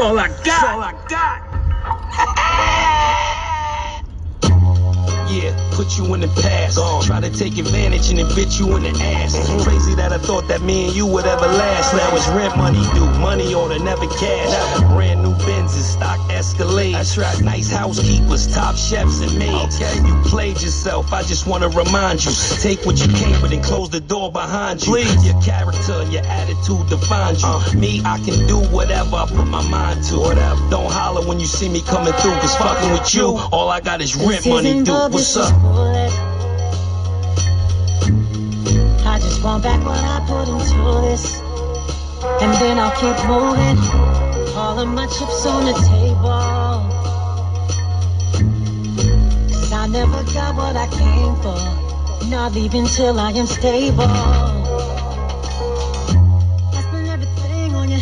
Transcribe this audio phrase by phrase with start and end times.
[0.00, 0.44] All I got.
[0.44, 1.37] That's all I got.
[5.72, 6.76] Put you in the past.
[6.76, 7.02] Gone.
[7.02, 9.36] Try to take advantage and then bit you in the ass.
[9.36, 9.62] Mm-hmm.
[9.62, 11.94] Crazy that I thought that me and you would ever last.
[11.94, 14.50] Now it's rent money due, money order, never cash.
[14.50, 14.94] Never.
[14.94, 16.94] Brand new Benzes, stock Escalade.
[16.94, 17.40] That's right.
[17.42, 19.76] Nice housekeepers, top chefs and maids.
[19.76, 19.94] Okay.
[20.06, 22.32] You played yourself, I just wanna remind you.
[22.60, 24.92] Take what you came with and close the door behind you.
[24.92, 25.26] Please.
[25.26, 27.48] Your character and your attitude defines you.
[27.48, 27.72] Uh.
[27.74, 30.18] Me, I can do whatever I put my mind to.
[30.18, 30.70] Whatever.
[30.70, 34.00] Don't holler when you see me coming through, cause fucking with you, all I got
[34.00, 35.52] is rent money due what's up?
[39.04, 41.40] I just want back what I put into this.
[42.40, 43.78] And then I'll keep moving.
[44.56, 46.88] All of my chips on the table.
[49.52, 51.58] Cause I never got what I came for.
[52.28, 54.04] Not leaving till I am stable.
[54.04, 54.78] I
[56.80, 57.98] spend everything on you.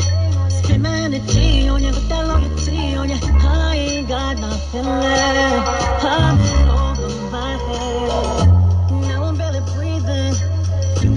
[0.51, 1.93] Spend my energy on you.
[1.93, 3.17] Put that loyalty on you.
[3.23, 6.05] I ain't got nothing left.
[6.05, 6.39] I'm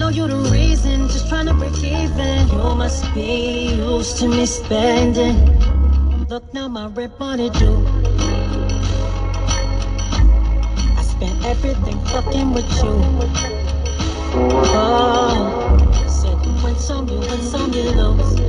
[0.00, 2.48] know you're the reason, just trying to break even.
[2.48, 5.36] You must be used to me spending.
[6.28, 7.86] Look now, my rent money due.
[10.96, 12.96] I spent everything fucking with you.
[14.72, 15.36] Oh,
[16.08, 18.40] said you win some, you win some, you lose.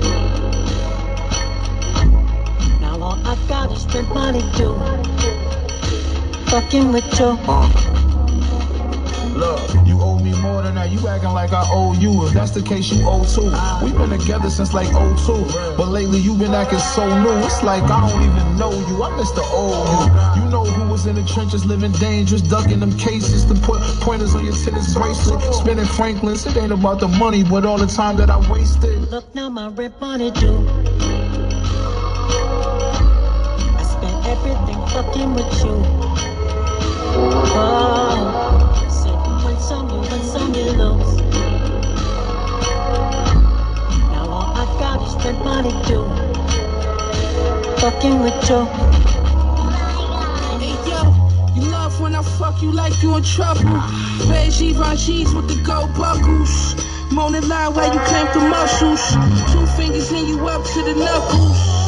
[2.80, 4.78] Now all I got is rent money due.
[6.46, 8.01] Fucking with you.
[9.42, 10.92] Look, you owe me more than that.
[10.92, 12.28] You acting like I owe you.
[12.28, 13.50] If that's the case, you owe too.
[13.83, 15.75] We've been together since like 02.
[15.75, 17.33] But lately you've been acting so new.
[17.44, 19.02] It's like I don't even know you.
[19.02, 20.44] I miss the old you.
[20.44, 24.36] You know who was in the trenches living dangerous, ducking them cases to put pointers
[24.36, 25.42] on your tennis bracelet.
[25.55, 26.45] Spinning Franklin's.
[26.45, 29.09] It ain't about the money, but all the time that I wasted.
[29.09, 30.70] Look now, my rip money do.
[33.73, 35.83] I spent everything fucking with you.
[37.54, 38.51] Oh
[45.23, 46.04] Is money too.
[47.80, 48.65] Fucking with you.
[50.58, 53.81] Hey yo, you love when I fuck you like you in trouble.
[54.27, 56.76] Red Givenchy's with the gold buckles.
[57.11, 59.02] Moaning line while you clamp the muscles.
[59.54, 61.80] Two fingers in you up to the knuckles.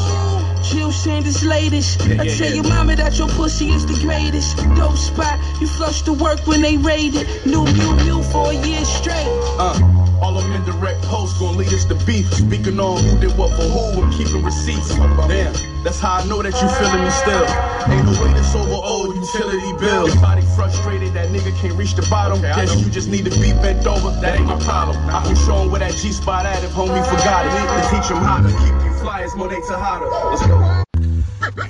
[0.74, 2.02] Jill Sanders latest.
[2.02, 2.56] Yeah, I tell yeah.
[2.56, 4.58] your mama that your pussy is the greatest.
[4.76, 7.46] Dope spot, you flush the work when they raid it.
[7.46, 9.30] New, new, new for a year straight.
[9.62, 9.78] Uh.
[10.24, 12.26] All them indirect posts gonna lead us to beef.
[12.34, 14.96] Speaking on who did what for who and keeping receipts.
[15.28, 15.54] Damn,
[15.84, 17.46] that's how I know that you feeling me still.
[17.94, 20.16] Ain't no way this over old utility bills.
[20.16, 22.40] Your body frustrated, that nigga can't reach the bottom.
[22.40, 24.10] Okay, Guess you just need to be bent over.
[24.22, 24.98] That ain't my problem.
[25.10, 27.52] I can show him where that G spot at if homie forgot it.
[27.52, 30.06] To teach him how to keep you fly as Monet Tejada.
[30.06, 30.84] Let's go.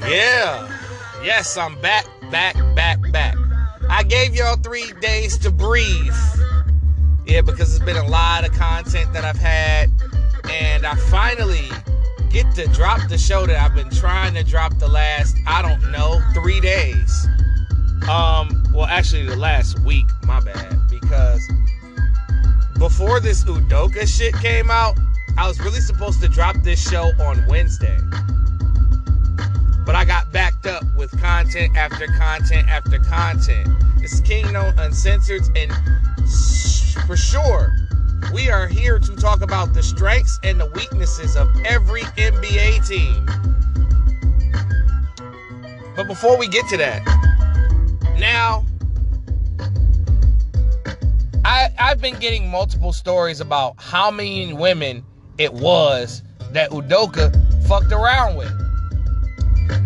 [0.07, 0.69] Yeah.
[1.23, 3.35] Yes, I'm back, back, back, back.
[3.89, 6.13] I gave y'all three days to breathe.
[7.25, 9.89] Yeah, because it's been a lot of content that I've had,
[10.51, 11.69] and I finally
[12.29, 15.91] get to drop the show that I've been trying to drop the last, I don't
[15.91, 17.27] know, three days.
[18.07, 21.41] Um, well, actually, the last week, my bad, because
[22.77, 24.95] before this Udoka shit came out,
[25.37, 27.97] I was really supposed to drop this show on Wednesday.
[29.85, 33.67] But I got backed up with content after content after content.
[33.97, 35.71] It's King Known Uncensored, and
[37.07, 37.75] for sure,
[38.33, 43.25] we are here to talk about the strengths and the weaknesses of every NBA team.
[45.95, 47.03] But before we get to that,
[48.19, 48.65] now
[51.43, 55.03] I I've been getting multiple stories about how many women
[55.37, 56.21] it was
[56.51, 57.31] that Udoka
[57.67, 58.51] fucked around with.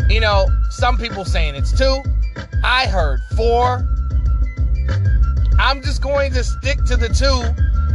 [0.10, 2.02] You know, some people saying it's two.
[2.64, 3.88] I heard four.
[5.60, 7.42] I'm just going to stick to the two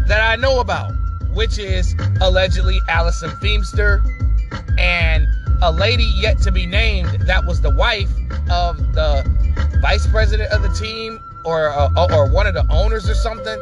[0.08, 0.93] that I know about,
[1.32, 4.02] which is allegedly Allison Feaster
[4.78, 5.26] and
[5.62, 8.10] a lady yet to be named that was the wife
[8.50, 9.25] of the
[9.81, 13.58] vice president of the team or uh, or one of the owners or something.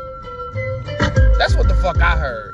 [1.38, 2.49] That's what the fuck I heard.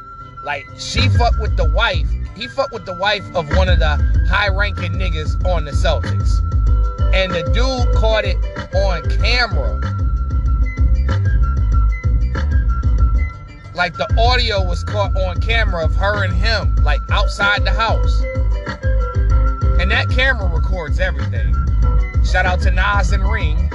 [0.46, 2.08] Like she fucked with the wife.
[2.34, 3.96] He fucked with the wife of one of the
[4.30, 6.40] high-ranking niggas on the Celtics.
[7.12, 8.36] And the dude caught it
[8.74, 9.96] on camera
[13.76, 18.22] Like the audio was caught on camera of her and him, like outside the house.
[19.78, 21.54] And that camera records everything.
[22.24, 23.58] Shout out to Nas and Ring.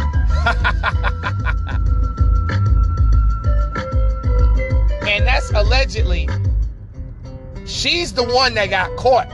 [5.07, 6.27] and that's allegedly,
[7.65, 9.29] she's the one that got caught.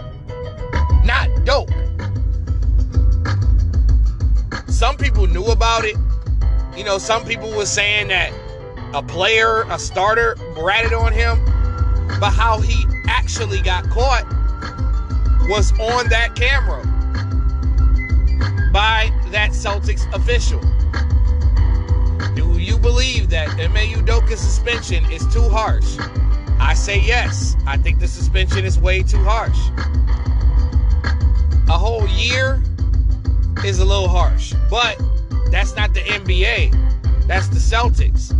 [1.05, 1.69] Not dope.
[4.69, 5.95] Some people knew about it.
[6.75, 8.31] You know, some people were saying that
[8.93, 11.43] a player, a starter, ratted on him.
[12.19, 14.25] But how he actually got caught
[15.49, 16.83] was on that camera
[18.71, 20.61] by that Celtics official.
[22.35, 25.97] Do you believe that Ime Udoka's suspension is too harsh?
[26.59, 27.55] I say yes.
[27.65, 29.57] I think the suspension is way too harsh.
[31.69, 32.61] A whole year
[33.65, 35.01] is a little harsh, but
[35.51, 37.27] that's not the NBA.
[37.27, 38.31] That's the Celtics.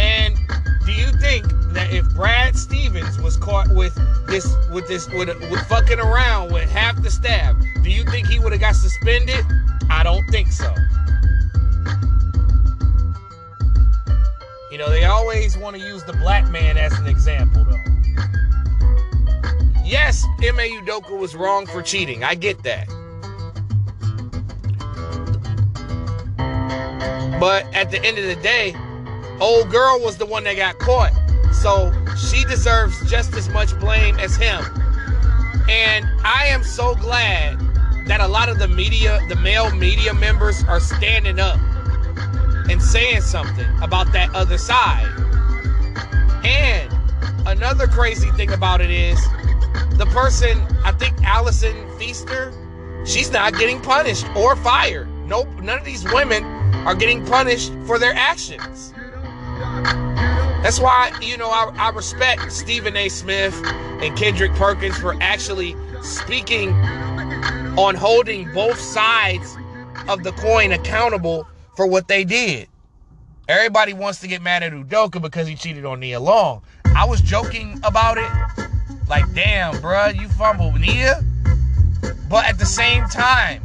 [0.00, 0.36] And
[0.86, 3.94] do you think that if Brad Stevens was caught with
[4.26, 8.38] this, with this, with, with fucking around with half the staff, do you think he
[8.38, 9.44] would have got suspended?
[9.90, 10.24] I don't
[14.82, 17.78] know, they always want to use the black man as an example, though.
[19.84, 22.24] Yes, Ime Udoka was wrong for cheating.
[22.24, 22.88] I get that.
[27.38, 28.74] But at the end of the day,
[29.40, 31.12] old girl was the one that got caught.
[31.52, 34.64] So she deserves just as much blame as him.
[35.68, 37.60] And I am so glad
[38.06, 41.60] that a lot of the media, the male media members, are standing up
[42.70, 45.08] and saying something about that other side.
[46.44, 46.92] And
[47.46, 49.20] another crazy thing about it is
[49.98, 52.52] the person, I think Allison Feaster,
[53.04, 55.08] she's not getting punished or fired.
[55.26, 56.44] Nope, none of these women
[56.86, 58.92] are getting punished for their actions.
[60.62, 63.08] That's why, you know, I, I respect Stephen A.
[63.08, 66.72] Smith and Kendrick Perkins for actually speaking
[67.78, 69.56] on holding both sides
[70.08, 72.68] of the coin accountable for what they did.
[73.48, 76.62] Everybody wants to get mad at Udoka because he cheated on Nia Long.
[76.94, 78.30] I was joking about it.
[79.08, 81.22] Like, damn, bruh, you fumbled Nia.
[82.28, 83.62] But at the same time,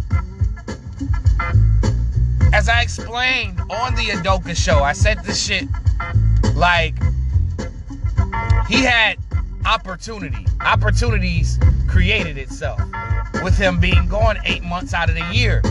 [2.54, 5.66] as I explained on the Udoka show, I said this shit
[6.56, 6.96] like
[8.68, 9.18] he had
[9.66, 10.46] opportunity.
[10.62, 12.82] Opportunities created itself
[13.44, 15.62] with him being gone eight months out of the year.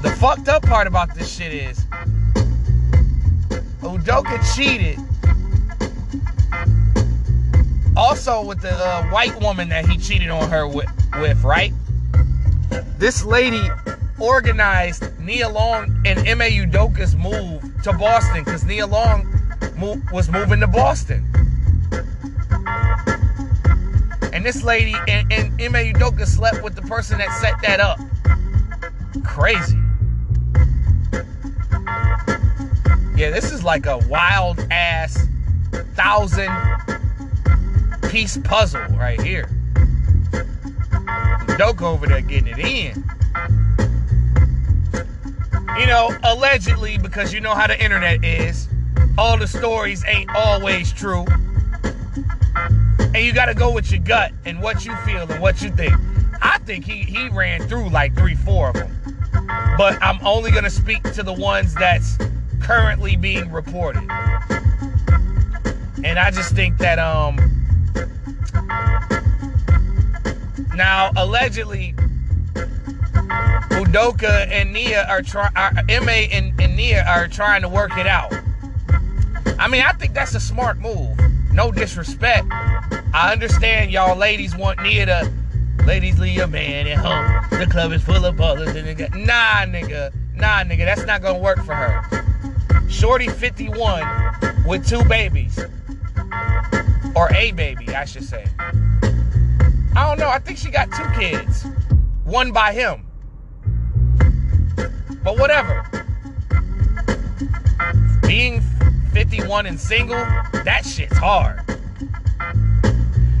[0.00, 1.84] The fucked up part about this shit is
[3.82, 4.98] Udoka cheated.
[7.96, 11.72] Also with the uh, white woman that he cheated on her with, with, right?
[12.98, 13.68] This lady
[14.20, 19.26] organized Nia Long and Ime Udoka's move to Boston because Nia Long
[19.76, 21.24] mo- was moving to Boston.
[24.32, 27.98] And this lady and, and Ime Udoka slept with the person that set that up.
[29.24, 29.78] Crazy.
[33.18, 35.26] Yeah, this is like a wild ass
[35.96, 36.52] thousand
[38.10, 39.48] piece puzzle right here.
[41.48, 43.04] Udoka over there getting it in.
[45.80, 48.68] You know, allegedly, because you know how the internet is,
[49.18, 51.24] all the stories ain't always true.
[52.54, 55.92] And you gotta go with your gut and what you feel and what you think.
[56.40, 58.92] I think he, he ran through like three, four of them.
[59.76, 62.16] But I'm only gonna speak to the ones that's
[62.60, 64.02] currently being reported.
[66.04, 67.36] And I just think that um
[70.74, 71.94] now allegedly
[73.78, 78.32] Udoka and Nia are trying, Ma and, and Nia are trying to work it out.
[79.58, 81.18] I mean, I think that's a smart move.
[81.52, 82.46] No disrespect.
[82.50, 85.32] I understand y'all ladies want Nia to,
[85.84, 87.58] ladies leave your man at home.
[87.58, 88.74] The club is full of ballers.
[88.76, 89.14] And nigga.
[89.14, 90.12] Nah, nigga.
[90.34, 90.84] Nah, nigga.
[90.84, 92.17] That's not gonna work for her.
[92.88, 95.58] Shorty 51 with two babies.
[97.14, 98.46] Or a baby, I should say.
[99.94, 100.28] I don't know.
[100.28, 101.66] I think she got two kids.
[102.24, 103.06] One by him.
[105.24, 105.84] But whatever.
[108.22, 108.60] Being
[109.12, 110.16] 51 and single,
[110.64, 111.60] that shit's hard.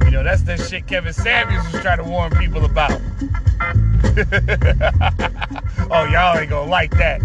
[0.04, 2.90] You know, that's the shit Kevin Samuels was trying to warn people about.
[5.90, 7.20] oh, y'all ain't gonna like that.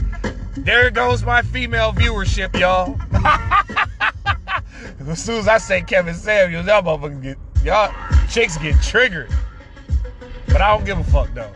[0.63, 2.97] There goes my female viewership, y'all.
[5.09, 7.93] as soon as I say Kevin Samuels, y'all motherfuckers get, y'all
[8.29, 9.29] chicks get triggered.
[10.47, 11.51] But I don't give a fuck though.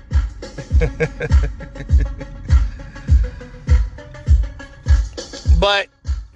[5.60, 5.88] but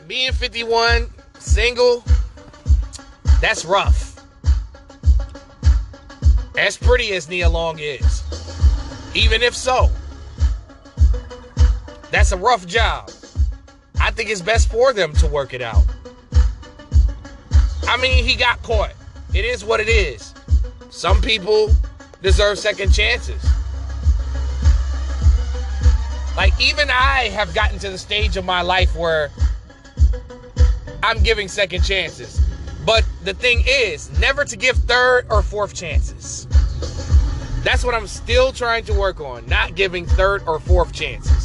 [0.08, 1.10] being 51,
[1.40, 2.06] single,
[3.42, 4.16] that's rough.
[6.58, 8.24] As pretty as Nia Long is.
[9.14, 9.90] Even if so,
[12.12, 13.10] that's a rough job.
[14.00, 15.84] I think it's best for them to work it out.
[17.88, 18.94] I mean, he got caught.
[19.34, 20.34] It is what it is.
[20.90, 21.70] Some people
[22.22, 23.44] deserve second chances.
[26.36, 29.30] Like, even I have gotten to the stage of my life where
[31.04, 32.42] I'm giving second chances.
[32.86, 36.48] But the thing is, never to give third or fourth chances.
[37.64, 41.41] That's what I'm still trying to work on, not giving third or fourth chances.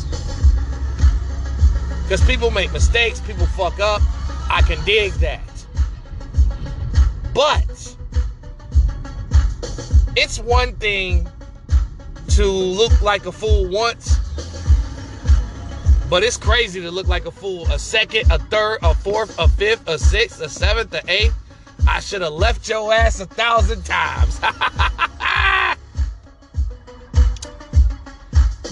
[2.07, 4.01] Because people make mistakes, people fuck up.
[4.49, 5.43] I can dig that.
[7.35, 7.97] But
[10.15, 11.29] it's one thing
[12.29, 14.19] to look like a fool once,
[16.09, 19.49] but it's crazy to look like a fool a second, a third, a fourth, a
[19.49, 21.35] fifth, a sixth, a seventh, a eighth.
[21.89, 24.39] I should have left your ass a thousand times.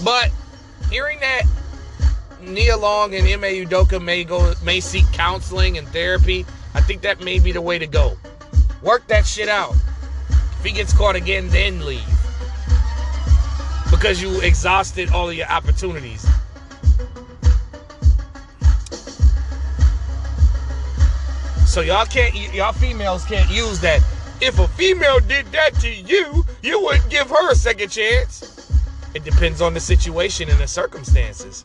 [0.05, 0.31] but
[0.89, 1.43] hearing that
[2.47, 7.21] Nia Long and Ime Udoka may go may seek counseling and therapy, I think that
[7.21, 8.17] may be the way to go.
[8.81, 9.75] Work that shit out.
[10.29, 12.05] If he gets caught again, then leave.
[13.89, 16.27] Because you exhausted all of your opportunities.
[21.65, 24.01] So y'all can't, y'all females can't use that.
[24.41, 28.69] If a female did that to you, you wouldn't give her a second chance.
[29.13, 31.63] It depends on the situation and the circumstances.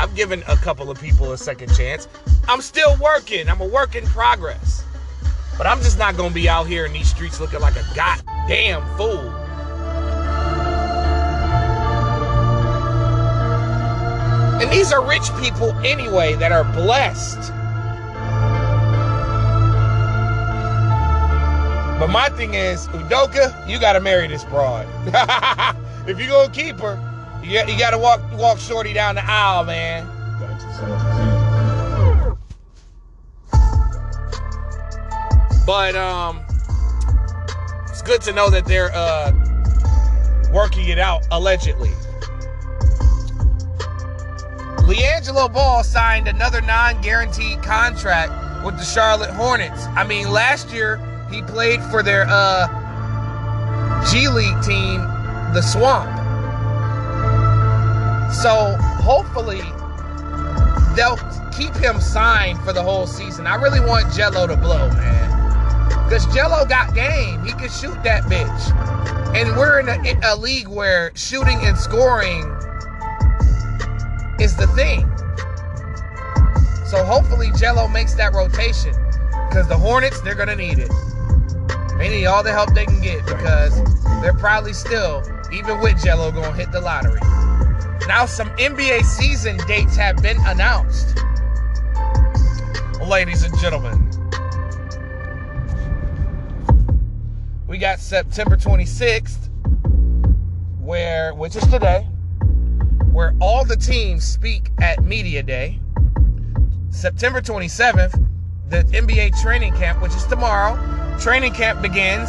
[0.00, 2.08] I've given a couple of people a second chance.
[2.48, 3.50] I'm still working.
[3.50, 4.82] I'm a work in progress.
[5.58, 8.80] But I'm just not gonna be out here in these streets looking like a goddamn
[8.96, 9.28] fool.
[14.62, 17.52] And these are rich people anyway that are blessed.
[22.00, 24.86] But my thing is, Udoka, you gotta marry this broad.
[26.08, 27.09] if you're gonna keep her,
[27.42, 30.06] you, you gotta walk walk Shorty down the aisle, man.
[35.66, 36.40] But um,
[37.88, 39.32] it's good to know that they're uh
[40.52, 41.90] working it out allegedly.
[44.86, 49.86] LiAngelo Ball signed another non-guaranteed contract with the Charlotte Hornets.
[49.94, 50.96] I mean, last year
[51.30, 52.66] he played for their uh
[54.10, 55.00] G League team,
[55.54, 56.19] the Swarm.
[58.32, 59.62] So hopefully
[60.96, 61.18] they'll
[61.52, 63.46] keep him signed for the whole season.
[63.46, 65.30] I really want Jello to blow, man.
[66.04, 67.44] Because Jello got game.
[67.44, 69.36] He can shoot that bitch.
[69.36, 72.44] And we're in a, a league where shooting and scoring
[74.40, 75.02] is the thing.
[76.86, 78.94] So hopefully Jello makes that rotation.
[79.48, 80.90] Because the Hornets, they're going to need it.
[81.98, 83.82] They need all the help they can get because
[84.22, 85.22] they're probably still,
[85.52, 87.20] even with Jello, going to hit the lottery.
[88.06, 91.16] Now, some NBA season dates have been announced.
[93.06, 94.10] Ladies and gentlemen,
[97.66, 99.48] we got September 26th,
[100.80, 102.06] where which is today,
[103.12, 105.78] where all the teams speak at Media Day.
[106.90, 108.26] September 27th,
[108.68, 110.76] the NBA training camp, which is tomorrow,
[111.18, 112.28] training camp begins.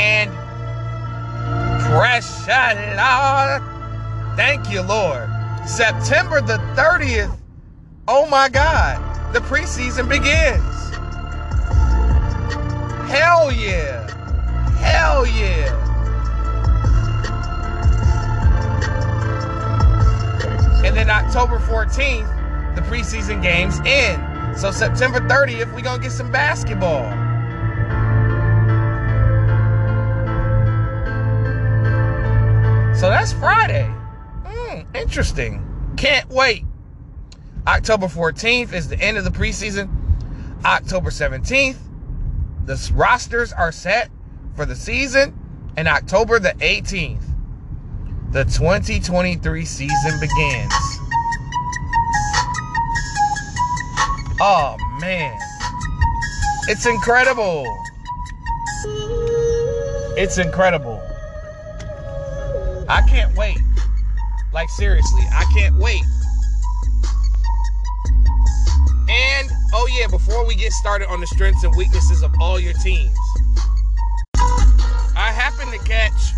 [0.00, 0.30] And
[1.90, 3.69] pressure, Lord.
[4.40, 5.28] Thank you, Lord.
[5.66, 7.36] September the 30th,
[8.08, 8.96] oh my God,
[9.34, 10.64] the preseason begins.
[13.10, 14.08] Hell yeah.
[14.78, 15.76] Hell yeah.
[20.86, 24.58] And then October 14th, the preseason games end.
[24.58, 27.10] So September 30th, we're gonna get some basketball.
[32.94, 33.99] So that's Friday.
[34.94, 35.94] Interesting.
[35.96, 36.64] Can't wait.
[37.66, 39.88] October 14th is the end of the preseason.
[40.64, 41.78] October 17th,
[42.64, 44.10] the rosters are set
[44.54, 45.36] for the season.
[45.76, 47.22] And October the 18th,
[48.32, 50.74] the 2023 season begins.
[54.40, 55.38] Oh man.
[56.68, 57.64] It's incredible.
[60.16, 61.00] It's incredible.
[62.88, 63.59] I can't wait.
[64.52, 66.02] Like seriously, I can't wait.
[69.08, 72.74] And oh yeah, before we get started on the strengths and weaknesses of all your
[72.74, 73.16] teams,
[75.16, 76.34] I happened to catch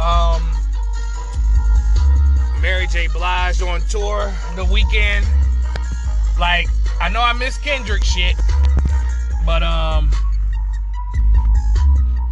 [0.00, 0.42] um
[2.60, 3.08] Mary J.
[3.08, 5.26] Blige on tour the weekend.
[6.38, 6.68] Like,
[7.00, 8.36] I know I missed Kendrick shit,
[9.46, 10.10] but um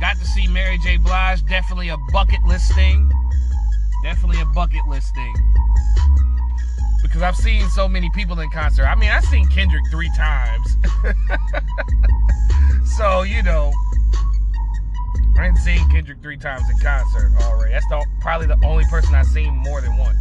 [0.01, 0.99] got to see Mary J.
[0.99, 1.45] Blige.
[1.47, 3.11] Definitely a bucket list thing.
[4.05, 5.35] Definitely a bucket list thing.
[7.03, 8.85] because I've seen so many people in concert.
[8.85, 10.77] I mean, I've seen Kendrick three times.
[12.99, 13.73] so, you know,
[15.39, 17.73] I ain't seen Kendrick three times in concert already.
[17.73, 20.19] That's the, probably the only person I've seen more than once.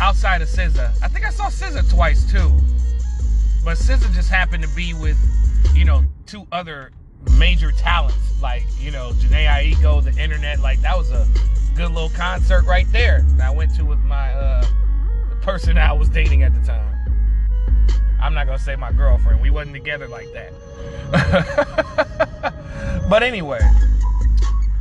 [0.00, 1.02] Outside of SZA.
[1.02, 2.52] I think I saw SZA twice too.
[3.64, 5.18] But SZA just happened to be with,
[5.74, 6.92] you know, two other
[7.32, 8.40] major talents.
[8.40, 10.60] Like, you know, Jhené Aiko, the internet.
[10.60, 11.26] Like, that was a
[11.74, 14.64] good little concert right there that I went to with my uh
[15.28, 16.92] the person I was dating at the time.
[18.20, 19.40] I'm not gonna say my girlfriend.
[19.40, 20.52] We wasn't together like that.
[23.10, 23.60] but anyway,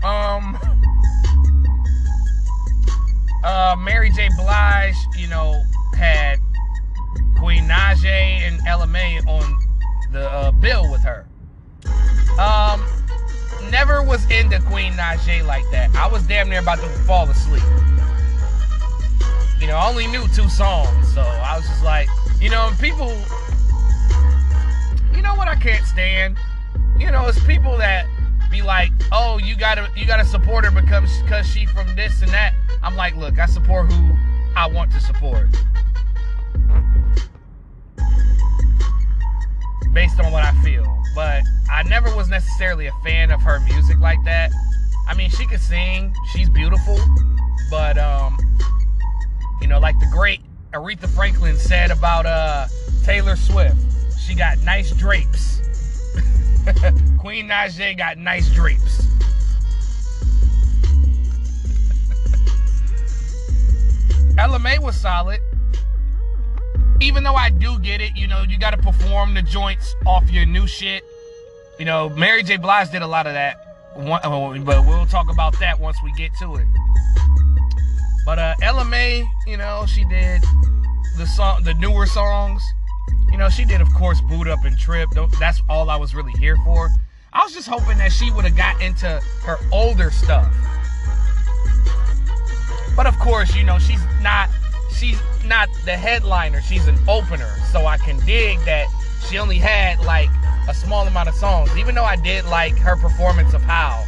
[0.03, 0.57] um,
[3.43, 4.29] uh, Mary J.
[4.37, 5.61] Blige, you know,
[5.95, 6.39] had
[7.37, 8.59] Queen Naija and
[8.91, 9.57] Mai on
[10.11, 11.27] the uh, bill with her.
[12.39, 12.85] Um,
[13.71, 15.93] never was into Queen Naija like that.
[15.95, 17.63] I was damn near about to fall asleep.
[19.59, 22.09] You know, I only knew two songs, so I was just like,
[22.41, 23.09] you know, people.
[25.13, 26.37] You know what I can't stand?
[26.97, 28.05] You know, it's people that
[28.51, 32.31] be like, "Oh, you gotta, you gotta support her because, because she from this and
[32.31, 34.15] that." I'm like, look, I support who
[34.55, 35.49] I want to support.
[39.95, 40.85] Based on what I feel.
[41.15, 44.51] But I never was necessarily a fan of her music like that.
[45.07, 46.99] I mean, she could sing, she's beautiful,
[47.71, 48.37] but um,
[49.61, 50.41] you know, like the great
[50.73, 52.67] Aretha Franklin said about uh
[53.05, 53.77] Taylor Swift,
[54.19, 55.61] she got nice drapes.
[57.17, 59.07] Queen Naija got nice drapes.
[64.59, 65.39] Mai was solid
[67.01, 70.29] even though I do get it, you know, you got to perform the joints off
[70.31, 71.03] your new shit.
[71.79, 72.57] You know, Mary J.
[72.57, 73.57] Blige did a lot of that,
[73.97, 76.67] uh, but we'll talk about that once we get to it.
[78.25, 80.43] But uh, Ella Mai, you know, she did
[81.17, 82.63] the song, the newer songs.
[83.31, 85.09] You know, she did, of course, Boo'd Up and Trip.
[85.39, 86.89] That's all I was really here for.
[87.33, 90.51] I was just hoping that she would have got into her older stuff.
[92.95, 94.49] But of course, you know, she's not
[94.95, 97.51] she's not the headliner, she's an opener.
[97.71, 98.87] So I can dig that
[99.27, 100.29] she only had like
[100.67, 104.03] a small amount of songs, even though I did like her performance of How.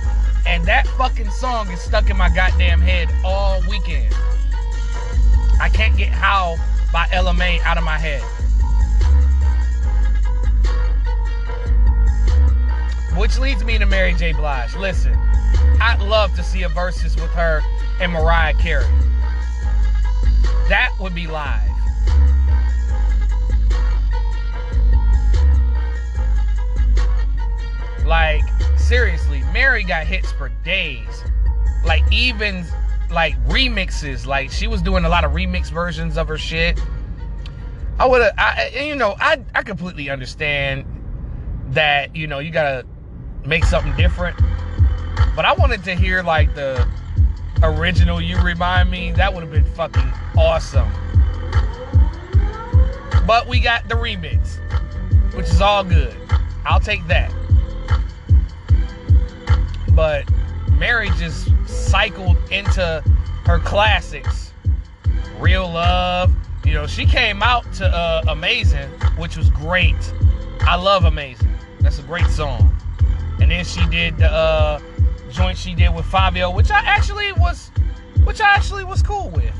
[0.45, 4.13] And that fucking song is stuck in my goddamn head all weekend.
[5.59, 6.55] I can't get How
[6.93, 8.21] by Ella Mai out of my head.
[13.17, 14.31] Which leads me to Mary J.
[14.31, 14.75] Blige.
[14.75, 15.17] Listen,
[15.81, 17.61] I'd love to see a versus with her
[17.99, 18.85] and Mariah Carey.
[20.69, 21.71] That would be live.
[28.05, 28.43] Like,
[28.77, 31.23] seriously, Mary got hits for days.
[31.85, 32.65] Like, even
[33.09, 34.25] like remixes.
[34.25, 36.79] Like, she was doing a lot of remix versions of her shit.
[37.99, 40.85] I would have, I, you know, I, I completely understand
[41.69, 42.85] that, you know, you gotta
[43.45, 44.37] make something different.
[45.35, 46.87] But I wanted to hear like the
[47.63, 50.89] original You Remind Me, that would have been fucking awesome.
[53.25, 54.57] But we got the remix,
[55.33, 56.15] which is all good.
[56.65, 57.33] I'll take that.
[59.93, 60.29] But
[60.73, 63.03] Mary just cycled into
[63.45, 64.53] her classics.
[65.39, 66.33] Real Love.
[66.65, 69.95] You know, she came out to uh, Amazing, which was great.
[70.61, 71.49] I love Amazing.
[71.79, 72.75] That's a great song.
[73.39, 74.79] And then she did the uh,
[75.37, 77.69] joint she did with Fivio, which I actually was,
[78.23, 79.53] which I actually was cool with.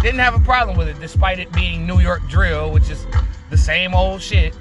[0.00, 3.04] Didn't have a problem with it, despite it being New York drill, which is
[3.50, 4.54] the same old shit.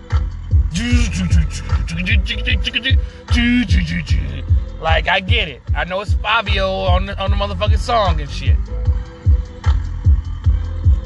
[4.82, 5.62] Like I get it.
[5.76, 8.58] I know it's Fivio on the, on the motherfucking song and shit.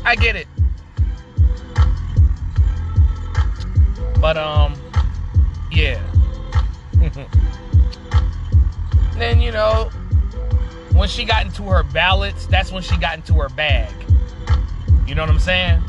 [0.05, 0.47] I get it.
[4.21, 4.75] But um,
[5.71, 6.01] yeah.
[9.13, 9.89] then, you know,
[10.93, 13.93] when she got into her ballads, that's when she got into her bag.
[15.07, 15.81] You know what I'm saying?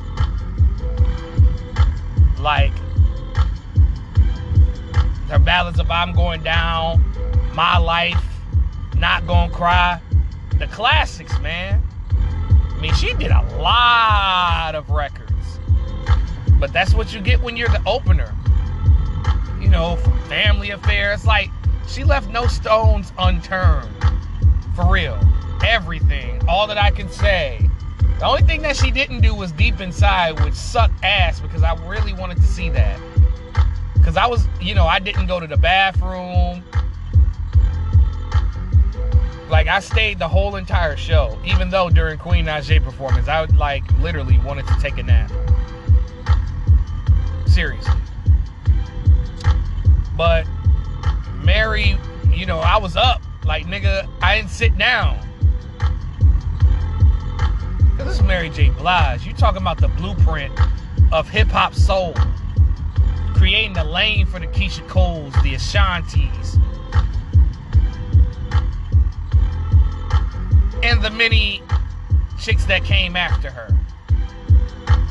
[2.39, 2.73] Like,
[5.29, 7.05] her ballads of I'm Going Down,
[7.55, 8.23] My Life,
[8.97, 10.01] Not Gonna Cry,
[10.59, 11.83] the classics, man.
[12.13, 15.33] I mean, she did a lot of records.
[16.59, 18.35] But that's what you get when you're the opener.
[19.61, 21.25] You know, from family affairs.
[21.25, 21.51] Like,
[21.93, 23.91] she left no stones unturned.
[24.75, 25.19] For real.
[25.65, 26.41] Everything.
[26.49, 27.69] All that I can say.
[28.19, 31.75] The only thing that she didn't do was deep inside, which sucked ass because I
[31.87, 32.99] really wanted to see that.
[33.95, 36.65] Because I was, you know, I didn't go to the bathroom.
[39.53, 43.55] like I stayed the whole entire show, even though during Queen Naija performance, I would
[43.55, 45.31] like literally wanted to take a nap.
[47.47, 47.93] Seriously.
[50.17, 50.47] But
[51.43, 51.99] Mary,
[52.31, 53.23] you know, I was up.
[53.45, 55.19] Like nigga, I didn't sit down.
[57.97, 58.71] This is Mary J.
[58.71, 59.27] Blige.
[59.27, 60.53] You talking about the blueprint
[61.13, 62.15] of hip hop soul.
[63.35, 66.61] Creating the lane for the Keyshia Coles, the Ashantis,
[70.85, 71.61] and the many
[72.39, 73.73] chicks that came after her,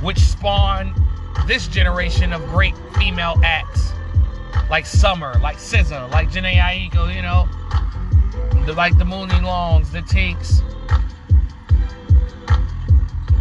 [0.01, 0.95] which spawned
[1.45, 3.91] this generation of great female acts
[4.71, 7.45] like Summer, like SZA, like Jhené Aiko, you know,
[8.65, 10.61] the, like the Muni Longs, the Tinks.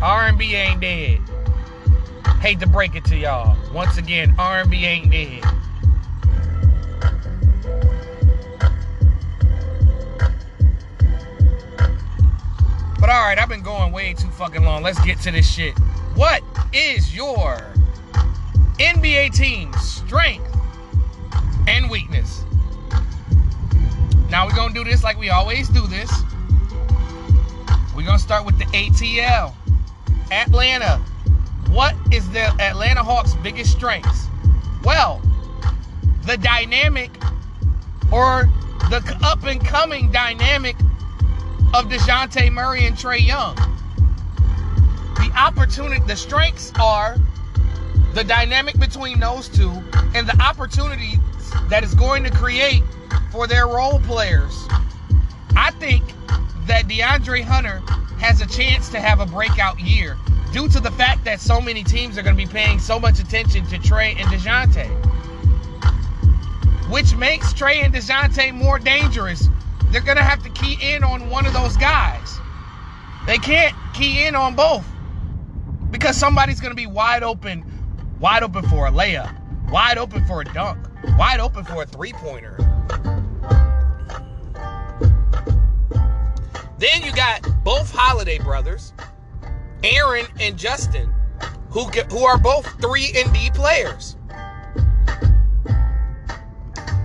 [0.02, 1.20] R&B ain't dead.
[2.40, 3.56] Hate to break it to y'all.
[3.72, 5.44] Once again, R&B ain't dead.
[12.98, 14.82] But all right, I've been going way too fucking long.
[14.82, 15.78] Let's get to this shit.
[16.16, 17.58] What is your
[18.80, 20.49] NBA team's strength
[21.70, 22.44] and weakness?
[24.28, 26.10] Now we're gonna do this like we always do this.
[27.94, 29.54] We're gonna start with the ATL.
[30.32, 31.00] Atlanta.
[31.68, 34.26] What is the Atlanta Hawks' biggest strengths?
[34.82, 35.22] Well,
[36.26, 37.10] the dynamic
[38.10, 38.48] or
[38.90, 40.76] the up and coming dynamic
[41.72, 43.54] of DeJounte Murray and Trae Young.
[45.14, 47.16] The opportunity, the strengths are
[48.14, 49.70] the dynamic between those two
[50.14, 51.20] and the opportunity
[51.68, 52.82] that is going to create
[53.30, 54.66] for their role players.
[55.56, 56.04] I think
[56.66, 57.82] that DeAndre Hunter
[58.18, 60.16] has a chance to have a breakout year
[60.52, 63.18] due to the fact that so many teams are going to be paying so much
[63.18, 64.88] attention to Trae and DeJounte.
[66.90, 69.48] Which makes Trae and DeJounte more dangerous
[69.90, 72.38] they're going to have to key in on one of those guys.
[73.26, 74.86] They can't key in on both
[75.90, 77.64] because somebody's going to be wide open,
[78.20, 79.34] wide open for a layup,
[79.68, 80.78] wide open for a dunk,
[81.18, 82.56] wide open for a three pointer.
[86.78, 88.94] Then you got both Holiday brothers,
[89.84, 91.12] Aaron and Justin,
[91.70, 94.16] who get, who are both 3 and D players.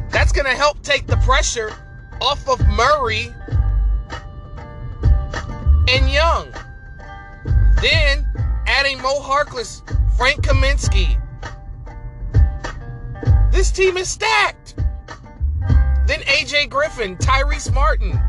[0.09, 1.71] That's to help take the pressure
[2.21, 3.33] off of Murray
[5.89, 6.51] and Young.
[7.81, 8.25] Then
[8.65, 9.81] adding Mo Harkless,
[10.17, 11.21] Frank Kaminsky.
[13.55, 14.75] This team is stacked.
[16.07, 18.19] Then AJ Griffin, Tyrese Martin.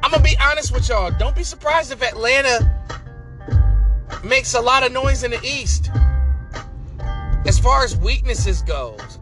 [0.00, 1.10] I'm gonna be honest with y'all.
[1.10, 2.72] Don't be surprised if Atlanta
[4.22, 5.90] makes a lot of noise in the East.
[7.46, 9.18] As far as weaknesses goes,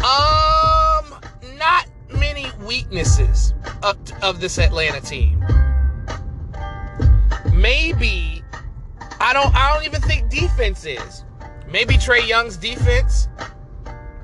[0.00, 1.14] um,
[1.56, 5.38] not many weaknesses of, of this Atlanta team.
[7.54, 8.42] Maybe
[9.20, 11.24] I don't I don't even think defense is.
[11.70, 13.28] Maybe Trae Young's defense.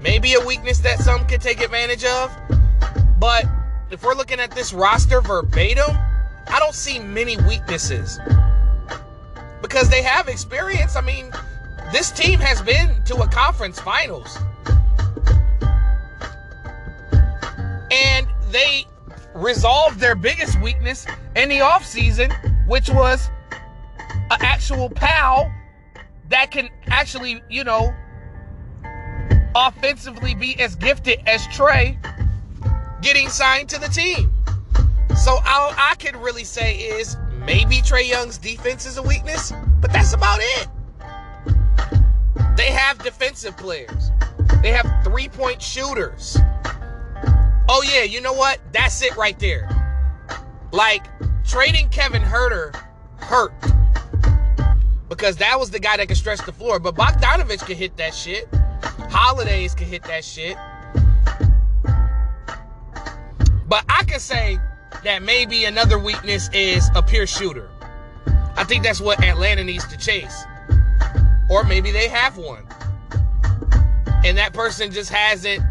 [0.02, 2.36] Maybe a weakness that some could take advantage of.
[3.20, 3.44] But
[3.90, 5.96] if we're looking at this roster verbatim,
[6.48, 8.18] I don't see many weaknesses.
[9.60, 10.96] Because they have experience.
[10.96, 11.30] I mean,
[11.92, 14.36] this team has been to a conference finals.
[17.92, 18.86] And they
[19.34, 22.32] resolved their biggest weakness in the offseason,
[22.66, 23.30] which was
[24.30, 25.52] an actual pal
[26.28, 27.94] that can actually, you know,
[29.54, 31.96] offensively be as gifted as Trae
[33.02, 34.32] getting signed to the team.
[35.16, 39.92] So all I can really say is maybe Trae Young's defense is a weakness, but
[39.92, 40.68] that's about it.
[42.56, 44.10] They have defensive players.
[44.62, 46.38] They have three-point shooters.
[47.68, 48.60] Oh yeah, you know what?
[48.72, 49.68] That's it right there.
[50.72, 51.06] Like
[51.44, 52.74] trading Kevin Huerter
[53.16, 53.52] hurt
[55.08, 56.78] because that was the guy that could stretch the floor.
[56.78, 58.48] But Bogdanovich could hit that shit.
[59.12, 60.56] Holidays could hit that shit.
[63.68, 64.58] But I could say
[65.04, 67.68] that maybe another weakness is a pure shooter.
[68.56, 70.44] I think that's what Atlanta needs to chase.
[71.50, 72.66] Or maybe they have one.
[74.24, 75.62] And that person just hasn't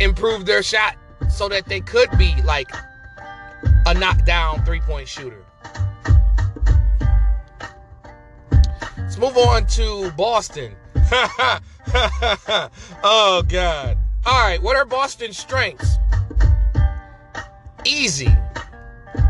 [0.00, 0.96] improved their shot
[1.30, 2.70] so that they could be like
[3.86, 5.44] a knockdown three point shooter.
[8.96, 10.76] Let's move on to Boston.
[13.02, 13.98] oh, God.
[14.24, 15.96] All right, what are Boston's strengths?
[17.84, 18.28] Easy.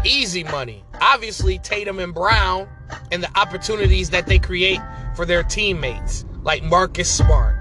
[0.04, 0.84] Easy money.
[1.00, 2.68] Obviously, Tatum and Brown
[3.10, 4.80] and the opportunities that they create
[5.14, 7.56] for their teammates, like Marcus Smart.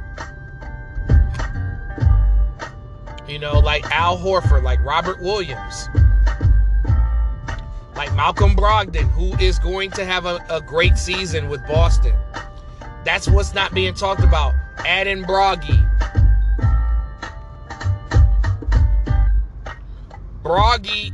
[3.28, 5.88] You know, like Al Horford, like Robert Williams.
[7.96, 12.16] Like Malcolm Brogdon, who is going to have a, a great season with Boston.
[13.04, 14.54] That's what's not being talked about.
[14.86, 15.88] In Broggy.
[20.44, 21.14] Broggy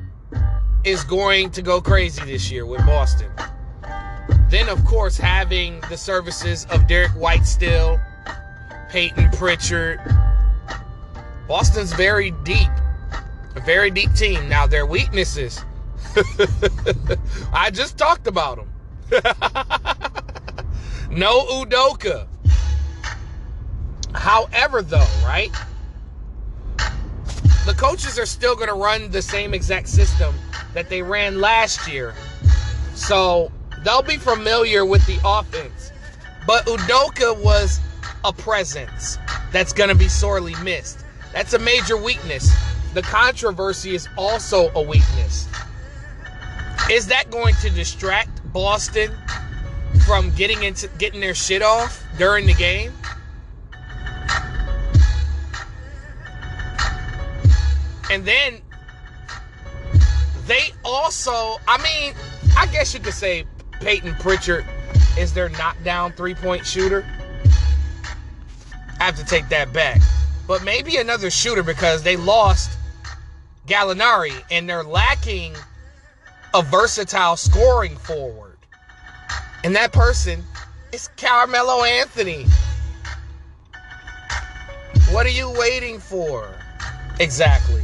[0.84, 3.32] is going to go crazy this year with Boston.
[4.50, 8.00] Then, of course, having the services of Derrick White still,
[8.90, 10.00] Payton Pritchard.
[11.48, 12.72] Boston's very deep,
[13.56, 14.48] a very deep team.
[14.48, 15.64] Now, their weaknesses,
[17.54, 19.94] I just talked about them.
[21.10, 22.28] no Udoka.
[24.14, 25.52] However, though, right?
[27.66, 30.34] The coaches are still going to run the same exact system
[30.74, 32.14] that they ran last year.
[32.96, 33.52] So
[33.84, 35.92] they'll be familiar with the offense.
[36.46, 37.80] But Udoka was
[38.24, 39.18] a presence
[39.52, 41.04] that's going to be sorely missed.
[41.34, 42.52] That's a major weakness.
[42.94, 45.48] The controversy is also a weakness.
[46.90, 49.12] Is that going to distract Boston
[50.08, 52.94] from getting into getting their shit off during the game?
[58.10, 58.62] And then
[60.46, 62.14] they also, I mean,
[62.58, 63.44] I guess you could say
[63.82, 64.66] Payton Pritchard
[65.20, 67.06] is their knockdown three point shooter.
[69.02, 70.00] I have to take that back.
[70.48, 72.80] But maybe another shooter because they lost
[73.68, 75.54] Gallinari and they're lacking
[76.54, 78.47] a versatile scoring forward.
[79.68, 80.46] And that person
[80.94, 82.46] is Carmelo Anthony.
[85.12, 86.56] What are you waiting for?
[87.20, 87.84] Exactly.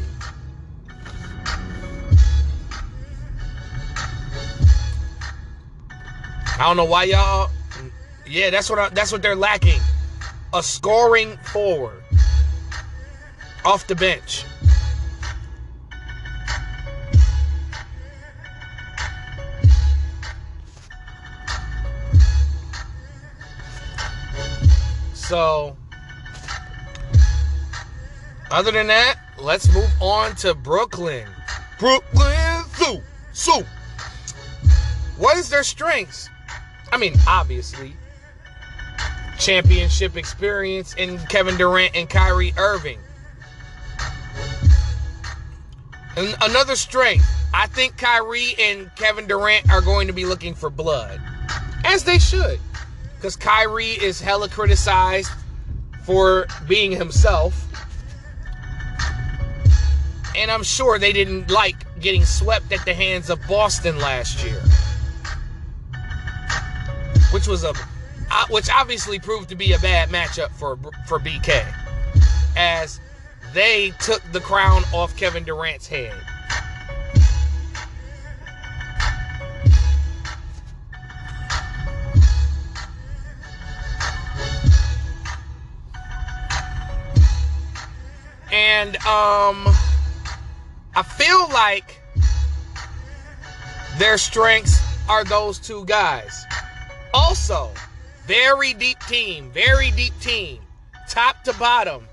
[6.58, 7.52] I don't know why y'all.
[8.26, 9.82] Yeah, that's what I, that's what they're lacking.
[10.54, 12.02] A scoring forward
[13.65, 14.46] off the bench.
[25.34, 25.76] So,
[28.52, 31.28] other than that, let's move on to Brooklyn.
[31.80, 33.02] Brooklyn Zoo.
[33.34, 33.65] Zoo.
[35.17, 36.30] What is their strengths?
[36.91, 37.93] I mean, obviously,
[39.39, 43.00] championship experience in Kevin Durant and Kyrie Irving.
[46.15, 50.69] And another strength, I think Kyrie and Kevin Durant are going to be looking for
[50.69, 51.19] blood,
[51.86, 52.60] as they should,
[53.24, 55.32] because Kyrie is hella criticized
[56.04, 57.66] for being himself.
[60.36, 64.62] And I'm sure they didn't like getting swept at the hands of Boston last year
[67.32, 67.70] which was a
[68.30, 71.66] uh, which obviously proved to be a bad matchup for for BK
[72.58, 73.00] as
[73.54, 76.14] they took the crown off Kevin Durant's head.
[88.84, 89.65] And um
[90.93, 92.02] I feel like
[93.98, 96.43] their strengths are those two guys.
[97.13, 97.72] Also,
[98.28, 100.60] very deep team, very deep team,
[101.08, 102.06] top to bottom.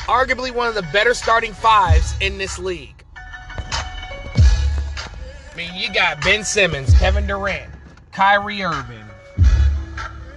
[0.00, 3.02] Arguably one of the better starting fives in this league.
[3.56, 4.42] I
[5.56, 7.70] mean, you got Ben Simmons, Kevin Durant,
[8.12, 9.06] Kyrie Irving,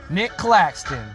[0.09, 1.09] Nick Claxton,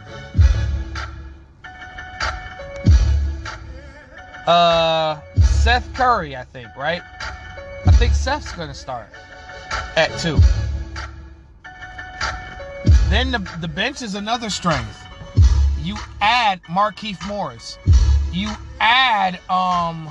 [4.46, 7.02] uh, Seth Curry, I think, right?
[7.86, 9.08] I think Seth's gonna start
[9.96, 10.38] at two.
[13.08, 15.06] Then the, the bench is another strength.
[15.80, 17.78] You add Markieff Morris.
[18.32, 18.50] You
[18.80, 20.08] add um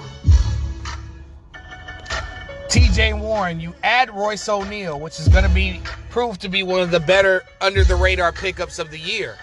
[2.67, 3.59] TJ Warren.
[3.59, 7.43] You add Royce O'Neale, which is to be proved to be one of the better
[7.59, 9.37] under the radar pickups of the year.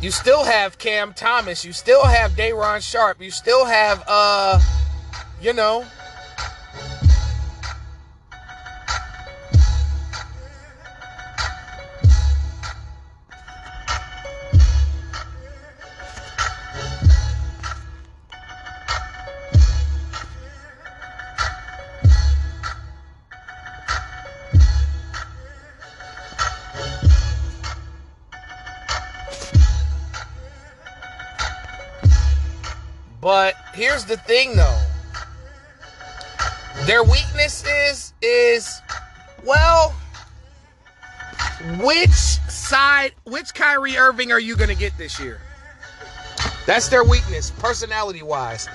[0.00, 1.64] You still have Cam Thomas.
[1.64, 3.20] You still have Day'Ron Sharpe.
[3.20, 4.60] You still have uh,
[5.40, 5.84] you know,
[33.28, 34.80] But here's the thing though.
[36.86, 38.80] Their weakness is is
[39.44, 39.94] well
[41.78, 45.42] which side which Kyrie Irving are you going to get this year?
[46.64, 48.66] That's their weakness personality wise.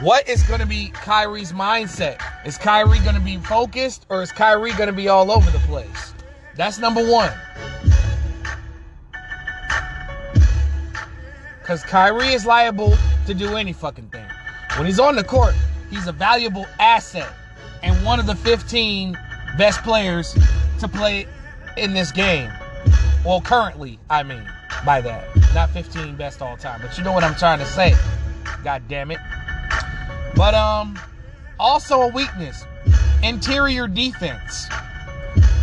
[0.00, 2.18] What is going to be Kyrie's mindset?
[2.46, 5.58] Is Kyrie going to be focused or is Kyrie going to be all over the
[5.66, 6.14] place?
[6.56, 7.34] That's number one.
[11.60, 12.96] Because Kyrie is liable
[13.28, 14.24] to do any fucking thing.
[14.78, 15.54] When he's on the court,
[15.90, 17.30] he's a valuable asset
[17.82, 19.18] and one of the 15
[19.58, 20.34] best players
[20.80, 21.26] to play
[21.76, 22.50] in this game.
[23.26, 24.42] Well, currently, I mean,
[24.86, 25.28] by that.
[25.54, 27.94] Not 15 best all time, but you know what I'm trying to say.
[28.64, 29.18] God damn it.
[30.34, 30.98] But um
[31.60, 32.64] also a weakness,
[33.22, 34.68] interior defense.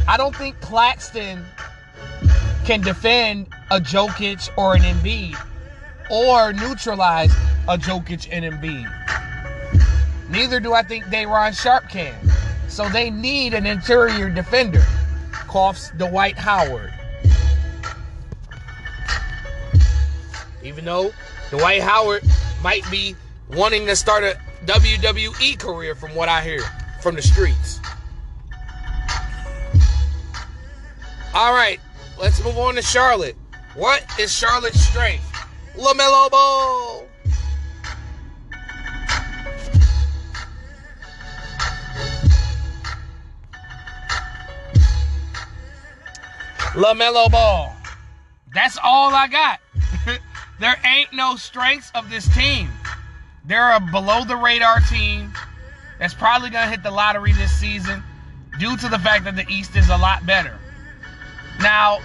[0.08, 1.44] I don't think Claxton
[2.64, 5.36] can defend a Jokic or an Embiid
[6.10, 7.32] or neutralize
[7.68, 8.92] a Jokic and Embiid.
[10.30, 12.16] Neither do I think Day'Ron Sharpe can.
[12.68, 14.84] So they need an interior defender.
[15.32, 16.94] Coughs Dwight Howard.
[20.64, 21.12] Even though
[21.52, 22.24] Dwight Howard
[22.62, 23.16] might be
[23.50, 26.62] wanting to start a WWE career from what I hear
[27.02, 27.80] from the streets.
[31.34, 31.80] All right,
[32.20, 33.36] let's move on to Charlotte.
[33.76, 35.35] What is Charlotte's strength?
[35.78, 37.08] LaMelo Ball.
[46.74, 47.76] LaMelo Ball.
[48.54, 49.60] That's all I got.
[50.60, 52.70] there ain't no strengths of this team.
[53.46, 55.34] They're a below the radar team
[56.00, 58.02] that's probably going to hit the lottery this season
[58.60, 60.58] due to the fact that the East is a lot better.
[61.62, 62.00] Now,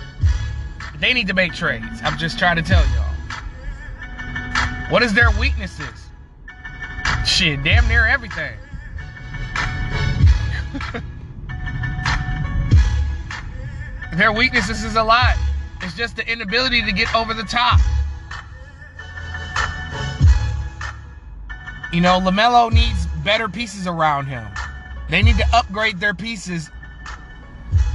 [0.98, 2.00] they need to make trades.
[2.02, 3.09] I'm just trying to tell y'all.
[4.90, 6.10] What is their weaknesses?
[7.24, 8.58] Shit, damn near everything.
[14.14, 15.36] their weaknesses is a lot.
[15.82, 17.78] It's just the inability to get over the top.
[21.92, 24.44] You know, LaMelo needs better pieces around him.
[25.08, 26.68] They need to upgrade their pieces.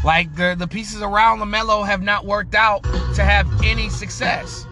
[0.06, 2.84] Like the, the pieces around LaMelo have not worked out
[3.16, 4.66] to have any success.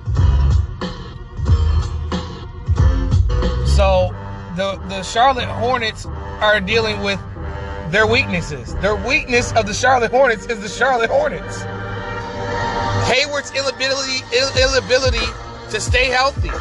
[3.75, 4.13] So
[4.55, 7.19] the the Charlotte Hornets are dealing with
[7.89, 8.75] their weaknesses.
[8.75, 11.63] Their weakness of the Charlotte Hornets is the Charlotte Hornets.
[13.09, 14.23] Hayward's inability
[14.62, 15.25] inability
[15.71, 16.51] to stay healthy.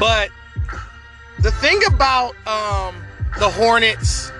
[0.00, 0.30] But
[1.40, 2.94] the thing about um,
[3.38, 4.32] the Hornets,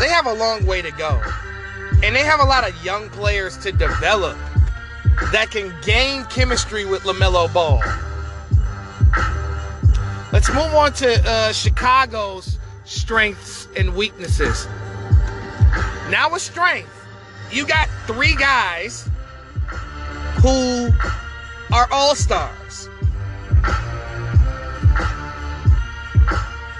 [0.00, 1.22] they have a long way to go.
[2.02, 4.36] And they have a lot of young players to develop
[5.32, 7.82] that can gain chemistry with LaMelo Ball.
[10.32, 14.66] Let's move on to uh, Chicago's strengths and weaknesses.
[16.10, 16.90] Now, with strength,
[17.50, 19.08] you got three guys
[20.40, 20.90] who
[21.72, 22.88] are all stars.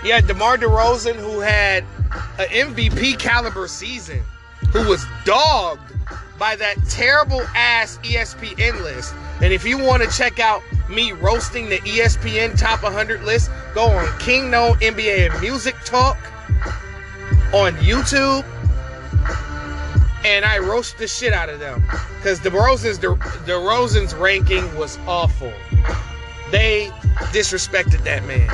[0.04, 1.84] You had DeMar DeRozan, who had
[2.38, 4.22] an MVP caliber season,
[4.72, 5.87] who was dogged
[6.38, 9.14] by that terrible ass ESPN list.
[9.40, 13.84] And if you want to check out me roasting the ESPN top 100 list, go
[13.86, 16.16] on King No NBA and Music Talk
[17.52, 18.44] on YouTube.
[20.24, 21.82] And I roast the shit out of them.
[22.16, 23.08] Because DeRozan's, De,
[23.46, 25.52] DeRozan's ranking was awful.
[26.50, 26.90] They
[27.32, 28.48] disrespected that man.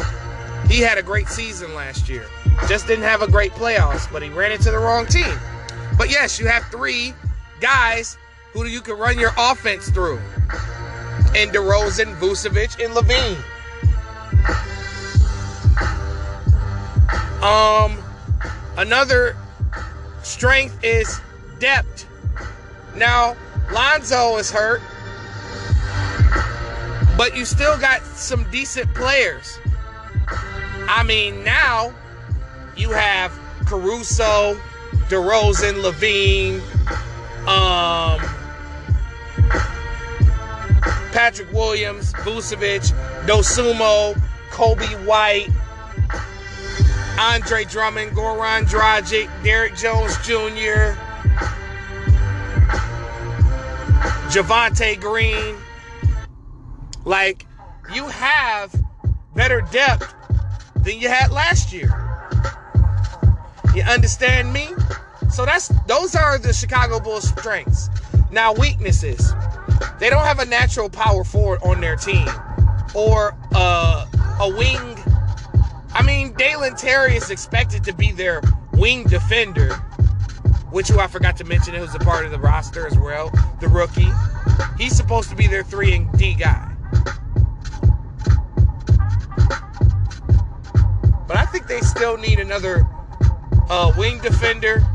[0.70, 2.26] He had a great season last year.
[2.68, 5.36] Just didn't have a great playoffs, but he ran into the wrong team.
[5.96, 7.14] But yes, you have three
[7.64, 8.18] guys
[8.52, 10.18] who you can run your offense through.
[11.34, 13.40] And DeRozan, Vucevic, and LaVine.
[17.42, 17.98] Um,
[18.76, 19.34] another
[20.22, 21.22] strength is
[21.58, 22.06] depth.
[22.96, 23.34] Now,
[23.72, 24.82] Lonzo is hurt,
[27.16, 29.58] but you still got some decent players.
[30.86, 31.94] I mean, now
[32.76, 33.32] you have
[33.64, 34.54] Caruso,
[35.08, 36.60] DeRozan, LaVine,
[37.46, 38.20] um,
[41.12, 42.92] Patrick Williams, Vucevic,
[43.26, 44.20] Dosunmu,
[44.50, 45.48] Coby White,
[47.18, 50.96] Andre Drummond, Goran Dragic, Derrick Jones Jr.,
[54.30, 55.54] Javonte Green.
[57.04, 57.46] Like,
[57.94, 58.74] you have
[59.34, 60.12] better depth
[60.76, 61.92] than you had last year.
[63.74, 64.68] You understand me?
[65.34, 67.90] So that's those are the Chicago Bulls' strengths.
[68.30, 69.34] Now weaknesses.
[69.98, 72.28] They don't have a natural power forward on their team,
[72.94, 74.06] or a
[74.56, 74.96] wing.
[75.92, 78.42] I mean, Dalen Terry is expected to be their
[78.74, 79.74] wing defender,
[80.70, 83.30] which who I forgot to mention, who's a part of the roster as well,
[83.60, 84.12] the rookie.
[84.78, 86.70] He's supposed to be their three and D guy.
[91.26, 92.86] But I think they still need another
[93.68, 94.86] uh, wing defender.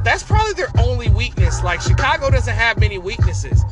[0.00, 1.62] But that's probably their only weakness.
[1.62, 3.62] Like Chicago doesn't have many weaknesses.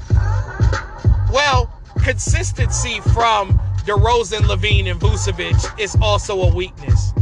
[1.33, 1.73] Well,
[2.05, 7.15] consistency from DeRozan, LaVine, and Vucevic is also a weakness.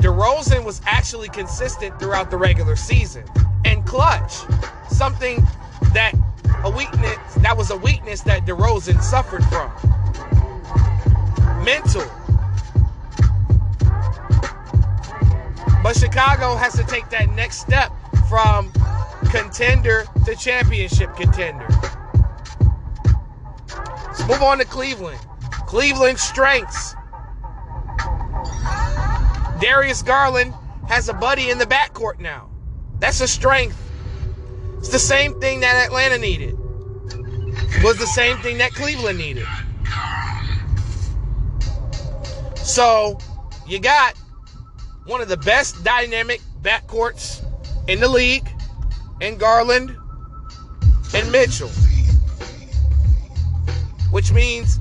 [0.00, 3.22] DeRozan was actually consistent throughout the regular season
[3.64, 4.38] and clutch,
[4.90, 5.46] something
[5.92, 6.14] that
[6.64, 9.70] a weakness that was a weakness that DeRozan suffered from.
[11.64, 12.27] Mental.
[15.82, 17.92] But Chicago has to take that next step
[18.28, 18.72] from
[19.30, 21.66] contender to championship contender.
[24.06, 25.20] Let's move on to Cleveland.
[25.66, 26.94] Cleveland strengths.
[29.60, 30.54] Darius Garland
[30.88, 32.48] has a buddy in the backcourt now.
[32.98, 33.80] That's a strength.
[34.78, 36.56] It's the same thing that Atlanta needed.
[37.10, 39.46] It was the same thing that Cleveland needed.
[42.56, 43.18] So,
[43.66, 44.14] you got
[45.08, 47.42] one of the best dynamic backcourts
[47.88, 48.46] in the league
[49.22, 49.96] in Garland
[51.14, 51.70] and Mitchell.
[54.10, 54.78] Which means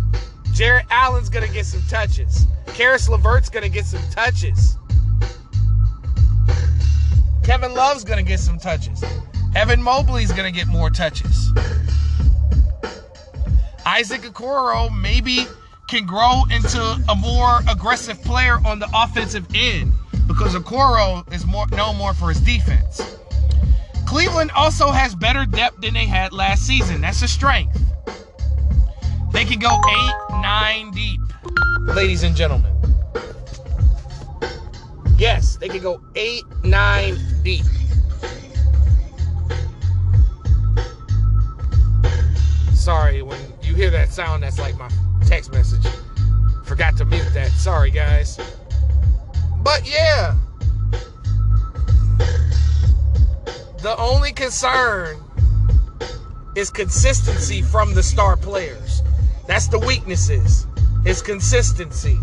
[0.53, 2.45] Jarrett Allen's going to get some touches.
[2.67, 4.77] Caris LeVert's going to get some touches.
[7.43, 9.01] Kevin Love's going to get some touches.
[9.55, 11.51] Evan Mobley's going to get more touches.
[13.85, 15.47] Isaac Okoro maybe
[15.87, 19.93] can grow into a more aggressive player on the offensive end
[20.27, 23.17] because Okoro is more known more for his defense.
[24.05, 27.01] Cleveland also has better depth than they had last season.
[27.01, 27.81] That's a strength.
[29.31, 31.19] They can go eight, nine deep,
[31.93, 32.73] ladies and gentlemen.
[35.17, 37.65] Yes, they can go eight, nine deep.
[42.73, 44.89] Sorry, when you hear that sound, that's like my
[45.25, 45.85] text message.
[46.63, 47.51] Forgot to mute that.
[47.51, 48.39] Sorry, guys.
[49.67, 50.33] But yeah,
[53.81, 55.17] the only concern
[56.55, 59.01] is consistency from the star players.
[59.45, 60.65] That's the weaknesses.
[61.05, 62.17] Is consistency.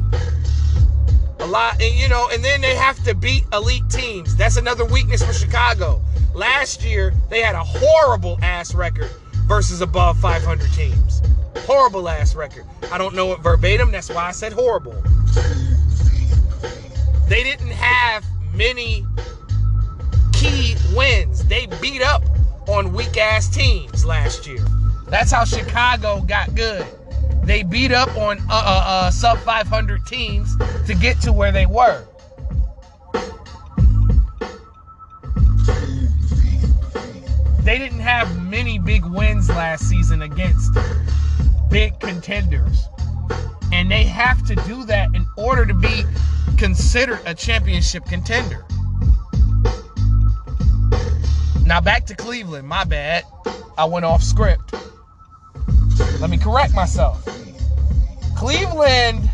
[1.40, 4.34] A lot, and you know, and then they have to beat elite teams.
[4.36, 6.00] That's another weakness for Chicago.
[6.32, 9.10] Last year, they had a horrible ass record
[9.46, 11.20] versus above 500 teams.
[11.66, 12.64] Horrible ass record.
[12.90, 14.96] I don't know it verbatim, that's why I said horrible.
[17.28, 19.06] They didn't have many
[20.32, 21.44] key wins.
[21.46, 22.22] They beat up
[22.68, 24.64] on weak ass teams last year.
[25.08, 26.86] That's how Chicago got good.
[27.44, 30.56] They beat up on uh, uh, uh, sub 500 teams
[30.86, 32.04] to get to where they were.
[37.62, 40.76] They didn't have many big wins last season against
[41.70, 42.88] big contenders.
[43.72, 46.04] And they have to do that in order to be
[46.56, 48.64] considered a championship contender.
[51.66, 52.68] Now back to Cleveland.
[52.68, 53.24] My bad.
[53.76, 54.74] I went off script.
[56.20, 57.26] Let me correct myself.
[58.36, 59.28] Cleveland,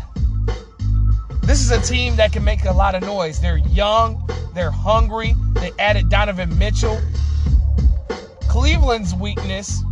[1.41, 3.39] this is a team that can make a lot of noise.
[3.39, 5.35] They're young, they're hungry.
[5.53, 6.99] They added Donovan Mitchell.
[8.47, 9.83] Cleveland's weakness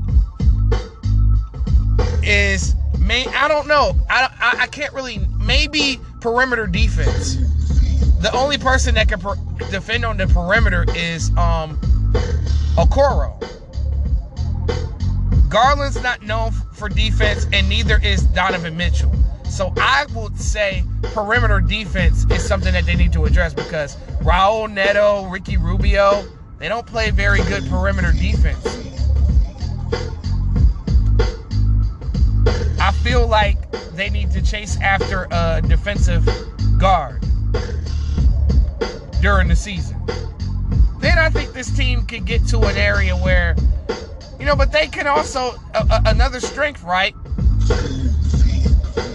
[2.23, 3.95] is may I don't know.
[4.09, 7.35] I, I, I can't really maybe perimeter defense.
[8.21, 9.35] The only person that can per,
[9.71, 11.79] defend on the perimeter is um
[12.75, 13.35] Okoro.
[15.49, 19.11] Garland's not known for defense, and neither is Donovan Mitchell.
[19.49, 24.71] So I would say perimeter defense is something that they need to address because Raul
[24.71, 26.23] Neto, Ricky Rubio,
[26.59, 28.63] they don't play very good perimeter defense.
[33.09, 36.29] Feel like they need to chase after a defensive
[36.77, 37.19] guard
[39.19, 39.99] during the season.
[40.99, 43.55] Then I think this team could get to an area where,
[44.39, 47.15] you know, but they can also, uh, another strength, right?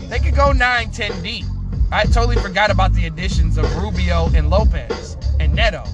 [0.09, 1.45] They could go 9, 10 deep.
[1.93, 5.85] I totally forgot about the additions of Rubio and Lopez and Neto.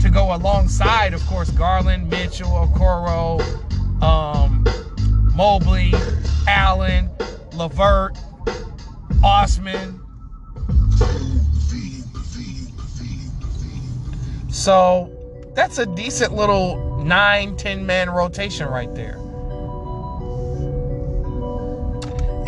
[0.00, 3.42] To go alongside, of course, Garland, Mitchell, Okoro,
[4.02, 4.64] um,
[5.38, 5.94] Mobley,
[6.48, 7.08] Allen,
[7.52, 8.18] LeVert,
[9.22, 10.00] Osman.
[14.48, 15.08] So
[15.54, 19.16] that's a decent little 9 10 man rotation right there.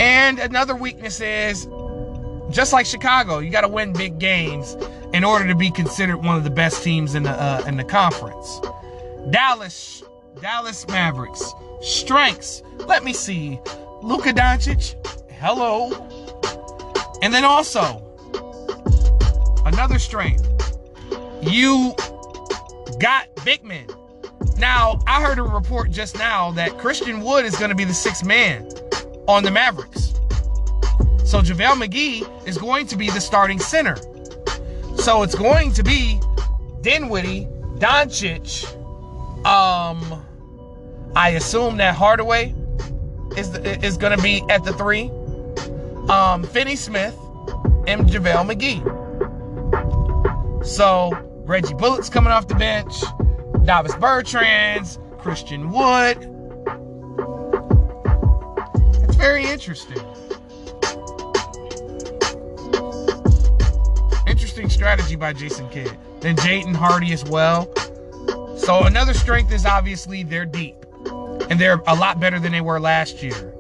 [0.01, 1.69] And another weakness is
[2.51, 4.77] just like Chicago, you got to win big games
[5.15, 7.85] in order to be considered one of the best teams in the uh, in the
[7.85, 8.61] conference.
[9.31, 10.03] Dallas,
[10.41, 12.63] Dallas Mavericks strengths.
[12.87, 13.59] Let me see,
[14.03, 14.95] Luka Doncic.
[15.33, 16.07] Hello.
[17.23, 18.07] And then also
[19.67, 20.47] another strength.
[21.43, 21.95] You
[22.99, 23.87] got big men.
[24.57, 27.95] Now, I heard a report just now that Christian Wood is going to be the
[27.95, 28.69] sixth man
[29.27, 30.15] on the Mavericks.
[31.25, 33.97] So JaVale McGee is going to be the starting center.
[34.97, 36.21] So it's going to be
[36.83, 37.47] Dinwiddie,
[37.79, 38.77] Doncic,
[39.47, 40.25] um,
[41.17, 42.55] I assume that Hardaway
[43.37, 45.11] is the, is going to be at the three.
[46.11, 47.17] Um, Finney Smith
[47.87, 48.81] and JaVale McGee.
[50.67, 51.11] So
[51.47, 53.03] Reggie Bullock's coming off the bench.
[53.65, 56.17] Davis Bertans, Christian Wood.
[59.05, 59.99] It's very interesting.
[64.27, 65.97] Interesting strategy by Jason Kidd.
[66.21, 67.73] Then Jaden Hardy as well.
[68.61, 70.77] So another strength is obviously they're deep.
[71.49, 73.55] And they're a lot better than they were last year.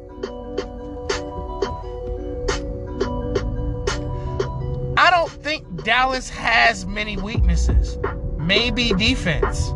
[4.98, 7.98] I don't think Dallas has many weaknesses.
[8.36, 9.70] Maybe defense.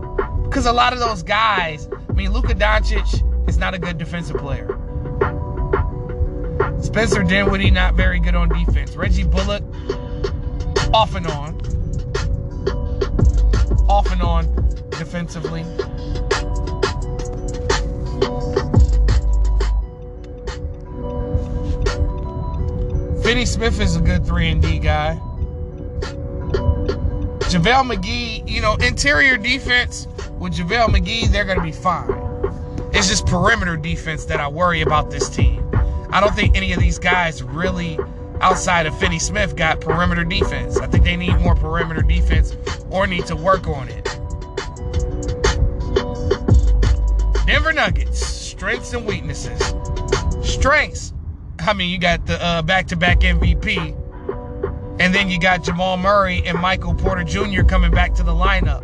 [0.44, 4.36] Because a lot of those guys, I mean, Luka Doncic is not a good defensive
[4.36, 4.68] player.
[6.82, 8.94] Spencer Dinwiddie, not very good on defense.
[8.94, 9.64] Reggie Bullock,
[10.92, 11.58] off and on.
[13.88, 14.63] Off and on
[14.98, 15.64] defensively.
[23.22, 25.18] Finney Smith is a good 3 and D guy.
[27.54, 30.06] JaVale McGee, you know, interior defense
[30.38, 32.10] with JaVale McGee, they're going to be fine.
[32.92, 35.68] It's just perimeter defense that I worry about this team.
[36.10, 37.98] I don't think any of these guys really,
[38.40, 40.78] outside of Finney Smith, got perimeter defense.
[40.78, 42.56] I think they need more perimeter defense
[42.90, 44.18] or need to work on it.
[47.46, 49.74] Denver Nuggets, strengths and weaknesses.
[50.42, 51.12] Strengths,
[51.58, 56.58] I mean, you got the uh, back-to-back MVP, and then you got Jamal Murray and
[56.58, 57.62] Michael Porter Jr.
[57.62, 58.82] coming back to the lineup.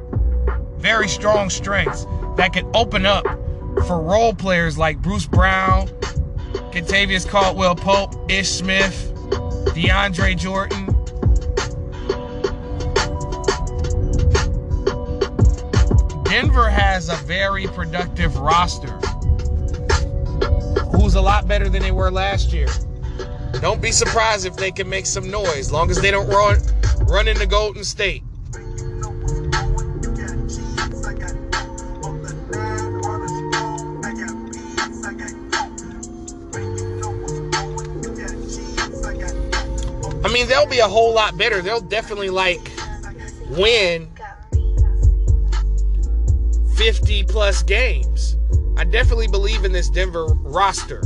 [0.79, 2.07] Very strong strengths
[2.37, 3.25] that could open up
[3.87, 5.89] for role players like Bruce Brown,
[6.71, 9.13] Kentavious Caldwell Pope, Ish Smith,
[9.75, 10.90] DeAndre Jordan.
[16.31, 18.93] Denver has a very productive roster
[20.93, 22.69] who's a lot better than they were last year.
[23.61, 26.61] Don't be surprised if they can make some noise, long as they don't run
[27.09, 28.23] run into Golden State.
[40.23, 41.61] I mean, they'll be a whole lot better.
[41.61, 42.71] They'll definitely like
[43.49, 44.10] win
[46.81, 48.39] 50 plus games.
[48.79, 51.03] I definitely believe in this Denver roster.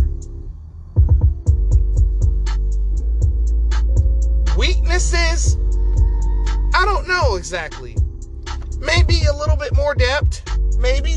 [4.56, 5.56] Weaknesses?
[6.74, 7.96] I don't know exactly.
[8.78, 10.48] Maybe a little bit more depth.
[10.78, 11.16] Maybe.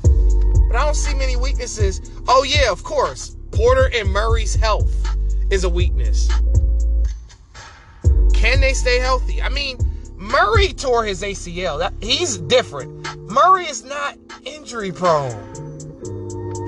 [0.00, 2.00] But I don't see many weaknesses.
[2.28, 3.36] Oh, yeah, of course.
[3.50, 5.06] Porter and Murray's health
[5.50, 6.28] is a weakness.
[8.32, 9.42] Can they stay healthy?
[9.42, 9.76] I mean,
[10.22, 11.92] Murray tore his ACL.
[12.00, 13.08] He's different.
[13.28, 15.34] Murray is not injury prone.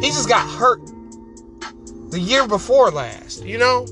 [0.01, 0.81] He just got hurt
[2.11, 3.87] the year before last, you know?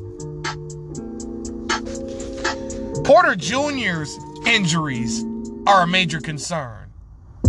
[3.04, 5.24] Porter Jr.'s injuries
[5.68, 6.90] are a major concern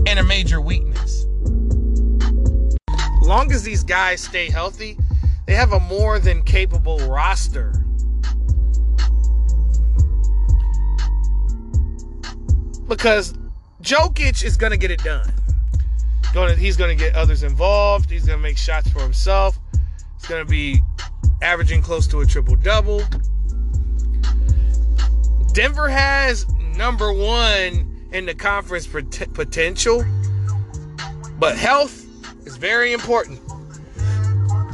[0.06, 1.26] and a major weakness.
[3.24, 5.00] Long as these guys stay healthy,
[5.48, 7.83] they have a more than capable roster.
[12.88, 13.34] Because
[13.82, 15.32] Jokic is going to get it done.
[16.58, 18.10] He's going to get others involved.
[18.10, 19.60] He's going to make shots for himself.
[20.18, 20.82] He's going to be
[21.42, 23.04] averaging close to a triple double.
[25.54, 30.04] Denver has number one in the conference potential,
[31.38, 32.06] but health
[32.48, 33.40] is very important.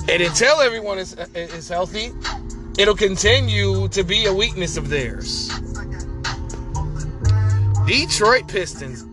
[0.08, 2.12] And until everyone is, is healthy,
[2.78, 5.52] it'll continue to be a weakness of theirs.
[7.90, 9.04] Detroit Pistons,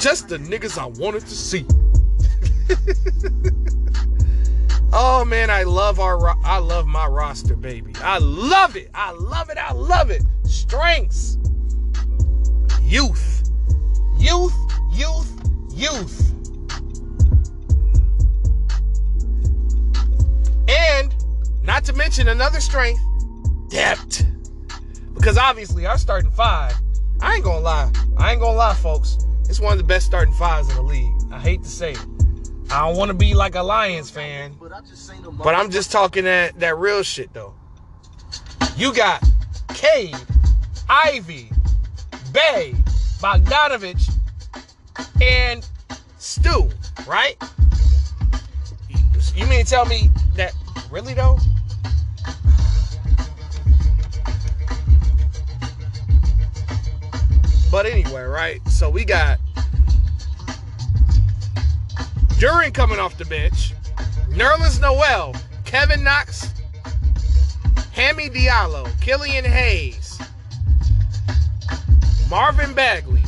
[0.00, 1.64] just the niggas I wanted to see.
[4.92, 7.92] oh man, I love our I love my roster, baby.
[8.02, 8.90] I love it.
[8.92, 9.58] I love it.
[9.58, 10.24] I love it.
[10.42, 11.38] Strengths.
[12.82, 13.48] Youth.
[14.18, 14.52] Youth,
[14.92, 15.30] youth,
[15.72, 16.34] youth.
[20.68, 21.14] And
[21.62, 23.00] not to mention another strength,
[23.70, 24.26] depth.
[25.14, 26.74] Because obviously our starting five,
[27.24, 27.90] I ain't gonna lie.
[28.18, 29.16] I ain't gonna lie, folks.
[29.48, 31.14] It's one of the best starting fives in the league.
[31.32, 32.06] I hate to say it.
[32.70, 36.76] I don't want to be like a Lions fan, but I'm just talking that, that
[36.76, 37.54] real shit though.
[38.76, 39.26] You got
[39.68, 40.14] Cade,
[40.90, 41.48] Ivey,
[42.32, 42.74] Bey,
[43.20, 44.12] Bogdanovich,
[45.22, 45.66] and
[46.18, 46.68] Stu,
[47.06, 47.36] right?
[49.34, 50.54] You mean to tell me that
[50.90, 51.38] really though?
[57.74, 58.60] But anyway, right?
[58.68, 59.40] So we got
[62.38, 63.74] Duren coming off the bench,
[64.28, 66.54] Nerlens Noel, Kevin Knox,
[67.92, 70.20] Hammy Diallo, Killian Hayes,
[72.30, 73.24] Marvin Bagley,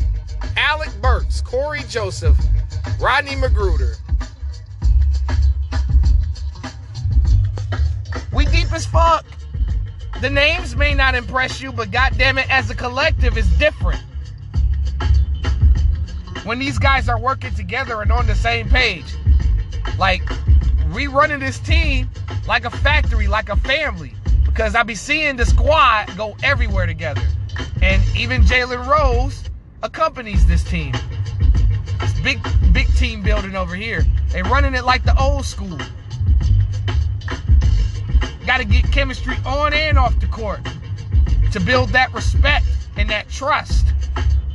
[0.56, 2.38] Alec Burks, Cory Joseph,
[3.00, 3.96] Rodney McGruder.
[8.32, 9.26] We deep as fuck.
[10.20, 14.00] The names may not impress you, but goddamn it, as a collective, is different
[16.46, 19.16] when these guys are working together and on the same page.
[19.98, 20.22] Like,
[20.94, 22.08] we running this team
[22.46, 24.14] like a factory, like a family.
[24.44, 27.22] Because I be seeing the squad go everywhere together.
[27.82, 29.50] And even Jalen Rose
[29.82, 30.94] accompanies this team.
[31.98, 32.40] This big,
[32.72, 34.04] big team building over here.
[34.30, 35.78] They running it like the old school.
[38.46, 40.60] Got to get chemistry on and off the court
[41.50, 42.66] to build that respect
[42.96, 43.86] and that trust.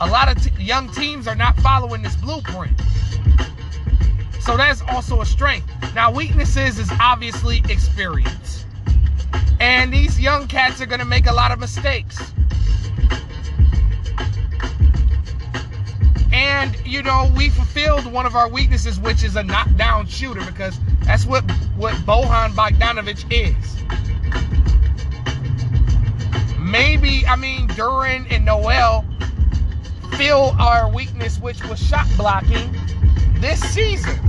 [0.02, 2.76] A lot of t- young teams are not following this blueprint.
[4.40, 5.68] So that's also a strength.
[5.94, 8.66] Now, weaknesses is obviously experience.
[9.60, 12.20] And these young cats are going to make a lot of mistakes.
[16.34, 20.80] And, you know, we fulfilled one of our weaknesses, which is a knockdown shooter, because
[21.02, 21.44] that's what,
[21.76, 23.78] what Bojan Bogdanovich is.
[26.60, 29.06] Maybe, I mean, Duren and Noel
[30.18, 32.76] fill our weakness, which was shot blocking,
[33.36, 34.20] this season.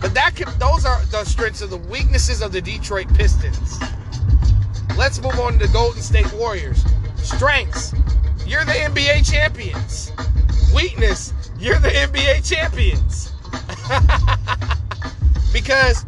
[0.00, 3.78] But that can, those are the strengths of the weaknesses of the Detroit Pistons.
[4.96, 6.84] Let's move on to the Golden State Warriors.
[7.16, 7.94] Strengths,
[8.46, 10.12] you're the NBA champions.
[10.74, 13.32] Weakness, you're the NBA champions.
[15.52, 16.04] because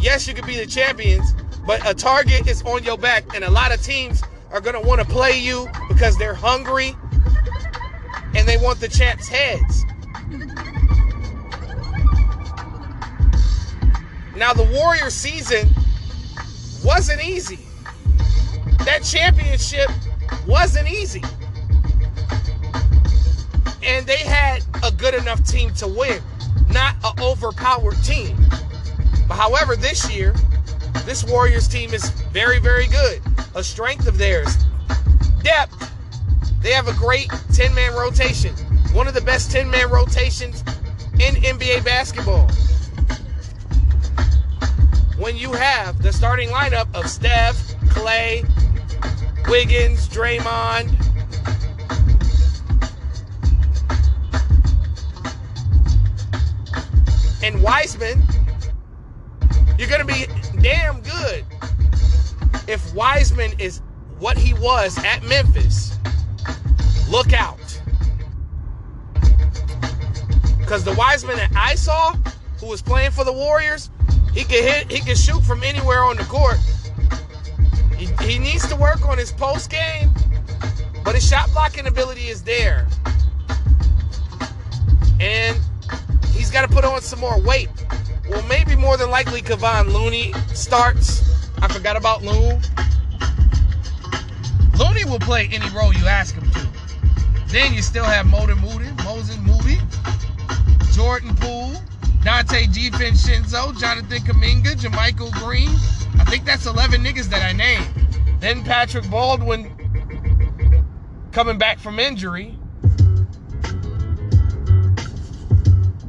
[0.00, 1.34] yes, you could be the champions,
[1.66, 4.86] but a target is on your back, and a lot of teams are going to
[4.86, 6.94] want to play you because they're hungry
[8.38, 9.84] and they want the champs' heads.
[14.36, 15.68] Now, the Warrior season
[16.84, 17.58] wasn't easy.
[18.84, 19.90] That championship
[20.46, 21.24] wasn't easy.
[23.82, 26.22] And they had a good enough team to win,
[26.70, 28.36] not an overpowered team.
[29.26, 30.32] But however, this year,
[31.04, 33.20] this Warriors team is very, very good.
[33.56, 34.56] A strength of theirs.
[35.42, 35.87] Depth
[36.60, 38.54] they have a great 10 man rotation,
[38.92, 40.62] one of the best 10 man rotations
[41.14, 42.48] in NBA basketball.
[45.18, 48.44] When you have the starting lineup of Steph, Clay,
[49.48, 50.94] Wiggins, Draymond,
[57.42, 58.22] and Wiseman,
[59.78, 60.26] you're going to be
[60.60, 61.44] damn good
[62.68, 63.80] if Wiseman is
[64.18, 65.87] what he was at Memphis
[67.08, 67.58] look out.
[70.58, 72.14] Because the Wiseman that I saw,
[72.60, 73.90] who was playing for the Warriors,
[74.34, 76.58] he can hit, he can shoot from anywhere on the court.
[77.96, 80.10] He, he needs to work on his post game,
[81.04, 82.86] but his shot blocking ability is there.
[85.20, 85.58] And
[86.32, 87.70] he's got to put on some more weight.
[88.28, 91.24] Well, maybe more than likely Kevon Looney starts.
[91.60, 92.60] I forgot about Loon.
[94.78, 96.67] Looney will play any role you ask him to.
[97.48, 99.78] Then you still have Motor Moody, Moses Moody,
[100.92, 101.82] Jordan Poole,
[102.20, 105.70] Donte DiVincenzo, Jonathan Kuminga, JaMychal Green.
[106.20, 107.88] I think that's 11 niggas that I named.
[108.40, 109.72] Then Patrick Baldwin
[111.32, 112.58] coming back from injury.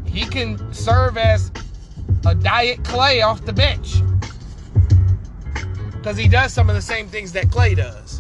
[0.06, 1.52] He can serve as
[2.26, 4.02] a diet Clay off the bench.
[5.94, 8.20] Because he does some of the same things that Clay does.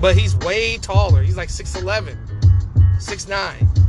[0.00, 1.22] But he's way taller.
[1.22, 2.16] He's like 6'11,
[2.98, 3.84] 6'9.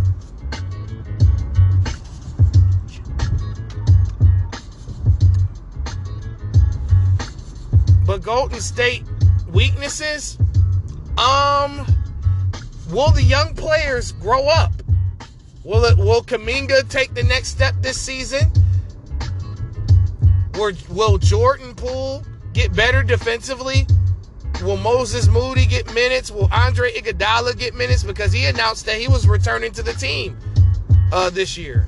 [8.05, 9.03] But Golden State
[9.51, 10.37] weaknesses,
[11.17, 11.85] um,
[12.91, 14.71] will the young players grow up?
[15.63, 18.51] Will it will Kuminga take the next step this season?
[20.89, 23.85] will Jordan Poole get better defensively?
[24.63, 26.31] Will Moses Moody get minutes?
[26.31, 28.03] Will Andre Iguodala get minutes?
[28.03, 30.37] Because he announced that he was returning to the team
[31.11, 31.85] uh, this year.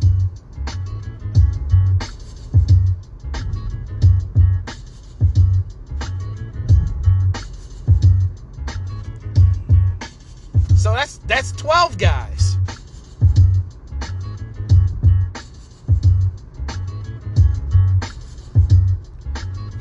[10.77, 12.57] So that's that's 12 guys.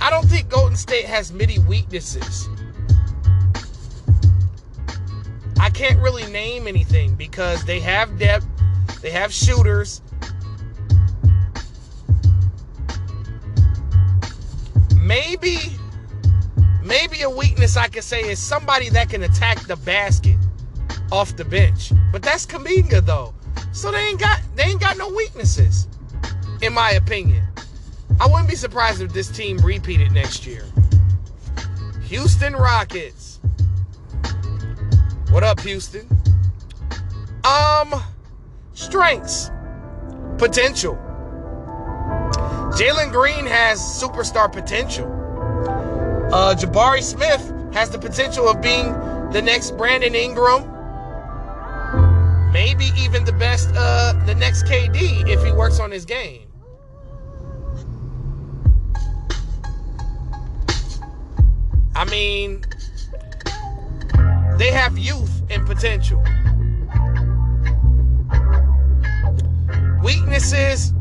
[0.01, 2.49] I don't think Golden State has many weaknesses.
[5.59, 8.47] I can't really name anything because they have depth,
[9.03, 10.03] they have shooters.
[14.97, 15.59] Maybe
[16.83, 20.37] maybe a weakness I could say is somebody that can attack the basket
[21.13, 21.93] off the bench.
[22.13, 23.35] But that's Kuminga though.
[23.73, 25.89] So they ain't got they ain't got no weaknesses,
[26.63, 27.47] in my opinion.
[28.19, 30.65] I wouldn't be surprised if this team repeated next year.
[32.05, 33.26] Houston Rockets.
[35.37, 36.09] What up, Houston?
[37.45, 38.03] Um,
[38.73, 39.51] strengths,
[40.39, 40.95] potential.
[42.73, 45.05] Jalen Green has superstar potential.
[46.33, 48.95] Uh, Jabari Smith has the potential of being
[49.31, 50.73] the next Brandon Ingram
[52.51, 56.49] maybe even the best, uh, the next KD if he works on his game.
[61.95, 62.65] I mean,
[64.57, 66.23] they have youth and potential.
[70.03, 70.93] Weaknesses,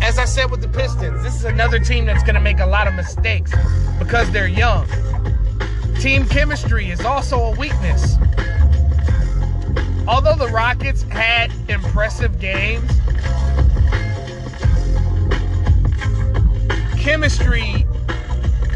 [0.00, 2.66] as I said with the Pistons, this is another team that's going to make a
[2.66, 3.52] lot of mistakes
[3.98, 4.86] because they're young.
[6.00, 8.16] Team chemistry is also a weakness
[10.06, 12.90] although the Rockets had impressive games,
[16.98, 17.86] chemistry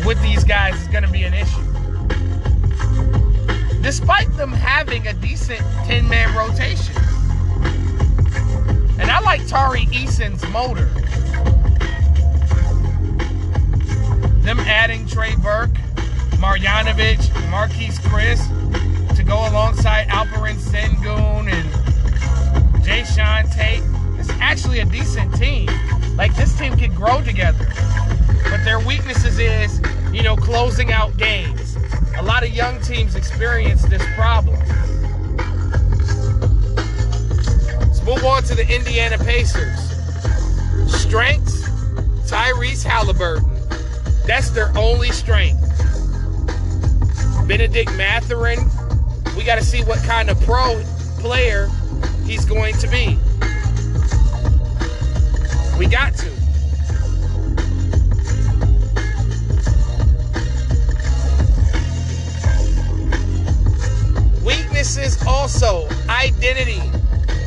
[0.04, 1.67] with these guys is going to be an issue.
[3.82, 6.94] Despite them having a decent 10 man rotation.
[8.98, 10.86] And I like Tari Eason's motor.
[14.42, 15.74] Them adding Trey Burke,
[16.38, 17.18] Marjanovic,
[17.50, 21.68] Marquese Chriss to go alongside Alperen Sengun and
[22.84, 23.82] Jae'Sean Tate.
[24.18, 25.68] It's actually a decent team.
[26.16, 27.66] Like this team can grow together.
[28.50, 29.80] But their weaknesses is,
[30.12, 31.67] you know, closing out games.
[32.18, 34.58] A lot of young teams experience this problem.
[37.78, 39.78] Let's move on to the Indiana Pacers.
[41.00, 41.62] Strengths,
[42.28, 43.46] Tyrese Haliburton.
[44.26, 45.62] That's their only strength.
[47.46, 48.58] Benedict Mathurin,
[49.36, 50.82] we got to see what kind of pro
[51.20, 51.68] player
[52.26, 53.16] he's going to be.
[55.78, 56.37] We got to.
[64.48, 66.80] Weaknesses also, identity.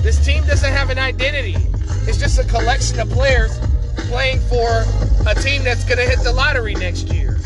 [0.03, 1.55] This team doesn't have an identity.
[2.07, 3.57] It's just a collection of players
[4.07, 4.85] playing for
[5.27, 7.39] a team that's going to hit the lottery next year.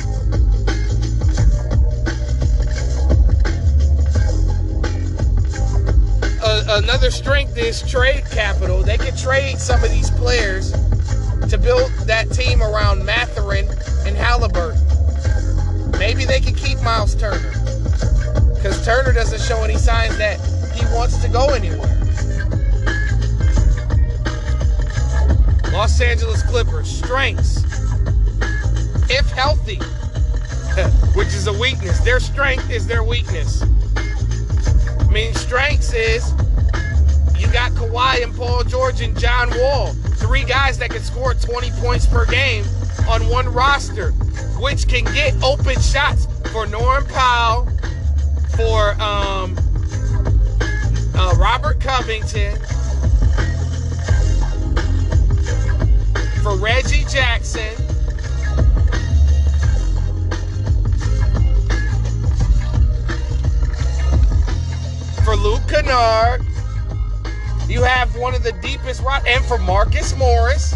[6.68, 8.84] another strength is trade capital.
[8.84, 10.74] They can trade some of these players
[11.48, 13.70] to build that team around Mathurin
[14.06, 14.82] and Haliburton.
[15.98, 17.54] Maybe they can keep Miles Turner
[18.66, 20.40] because Turner doesn't show any signs that
[20.74, 22.00] he wants to go anywhere.
[25.72, 27.64] Los Angeles Clippers strengths,
[29.08, 29.76] if healthy,
[31.14, 32.00] which is a weakness.
[32.00, 33.62] Their strength is their weakness.
[35.00, 36.32] I mean, strengths is
[37.38, 41.70] you got Kawhi and Paul George and John Wall, three guys that can score 20
[41.82, 42.66] points per game
[43.08, 44.10] on one roster,
[44.58, 47.68] which can get open shots for Norm Powell,
[48.56, 49.58] for um,
[51.14, 52.56] uh, Robert Covington,
[56.42, 57.76] for Reggie Jackson.
[65.26, 66.46] For Luke Kennard,
[67.68, 70.74] you have one of the deepest rock, and for Marcus Morris,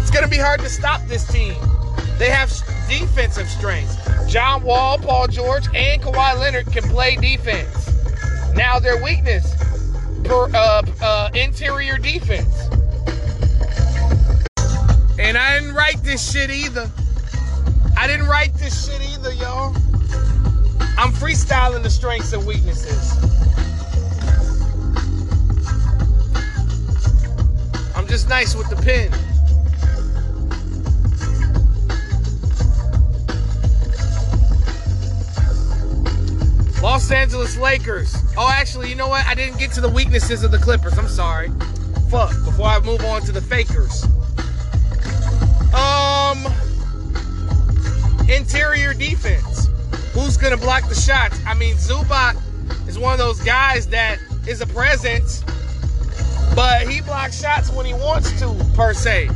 [0.00, 1.54] it's going to be hard to stop this team.
[2.18, 2.50] They have
[2.88, 3.96] defensive strengths.
[4.30, 7.90] John Wall, Paul George, and Kawhi Leonard can play defense.
[8.54, 9.54] Now their weakness,
[10.24, 12.68] per, uh, uh, interior defense.
[15.18, 16.90] And I didn't write this shit either.
[17.96, 19.74] I didn't write this shit either, y'all.
[20.96, 23.12] I'm freestyling the strengths and weaknesses.
[27.96, 29.10] I'm just nice with the pen.
[36.84, 38.14] Los Angeles Lakers.
[38.36, 39.24] Oh, actually, you know what?
[39.24, 40.98] I didn't get to the weaknesses of the Clippers.
[40.98, 41.50] I'm sorry.
[42.10, 42.32] Fuck.
[42.44, 44.04] Before I move on to the Fakers.
[45.72, 46.44] Um,
[48.28, 49.70] interior defense.
[50.12, 51.40] Who's gonna block the shots?
[51.46, 52.36] I mean, Zubac
[52.86, 55.42] is one of those guys that is a presence,
[56.54, 59.30] but he blocks shots when he wants to, per se.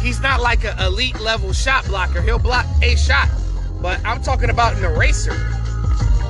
[0.00, 2.22] He's not like an elite level shot blocker.
[2.22, 3.28] He'll block a shot,
[3.82, 5.36] but I'm talking about an eraser.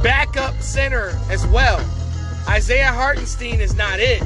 [0.03, 1.79] Backup center as well.
[2.49, 4.23] Isaiah Hartenstein is not it.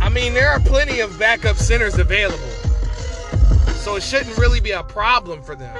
[0.00, 2.38] I mean, there are plenty of backup centers available.
[3.74, 5.76] So it shouldn't really be a problem for them.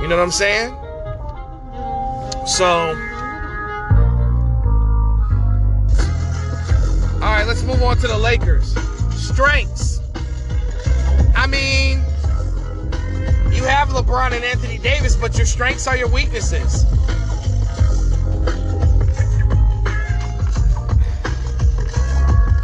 [0.00, 0.70] You know what I'm saying?
[2.46, 2.66] So,
[7.14, 8.74] all right, let's move on to the Lakers.
[9.14, 9.97] Strengths.
[11.38, 11.98] I mean,
[13.54, 16.84] you have LeBron and Anthony Davis, but your strengths are your weaknesses.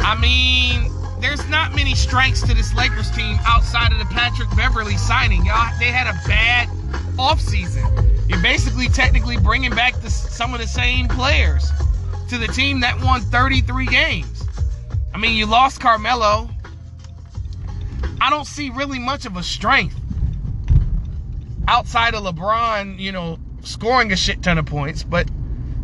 [0.01, 4.97] I mean, there's not many strengths to this Lakers team outside of the Patrick Beverley
[4.97, 5.45] signing.
[5.45, 6.67] Y'all, they had a bad
[7.17, 8.29] offseason.
[8.29, 11.71] You're basically technically bringing back the, some of the same players
[12.27, 14.43] to the team that won 33 games.
[15.13, 16.49] I mean, you lost Carmelo.
[18.21, 19.95] I don't see really much of a strength
[21.67, 25.03] outside of LeBron, you know, scoring a shit ton of points.
[25.03, 25.29] But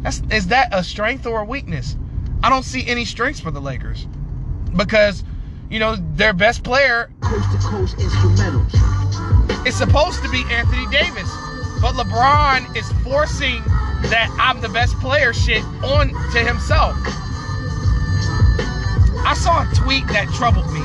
[0.01, 1.97] that's, is that a strength or a weakness?
[2.43, 4.07] I don't see any strengths for the Lakers
[4.75, 5.23] because,
[5.69, 9.67] you know, their best player Coast to coast instrumentals.
[9.67, 11.29] is supposed to be Anthony Davis,
[11.81, 13.61] but LeBron is forcing
[14.09, 16.95] that I'm the best player shit on to himself.
[19.23, 20.81] I saw a tweet that troubled me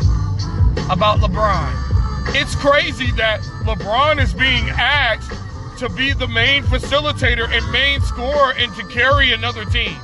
[0.91, 2.35] about LeBron.
[2.35, 5.33] It's crazy that LeBron is being asked
[5.79, 9.97] to be the main facilitator and main scorer and to carry another team.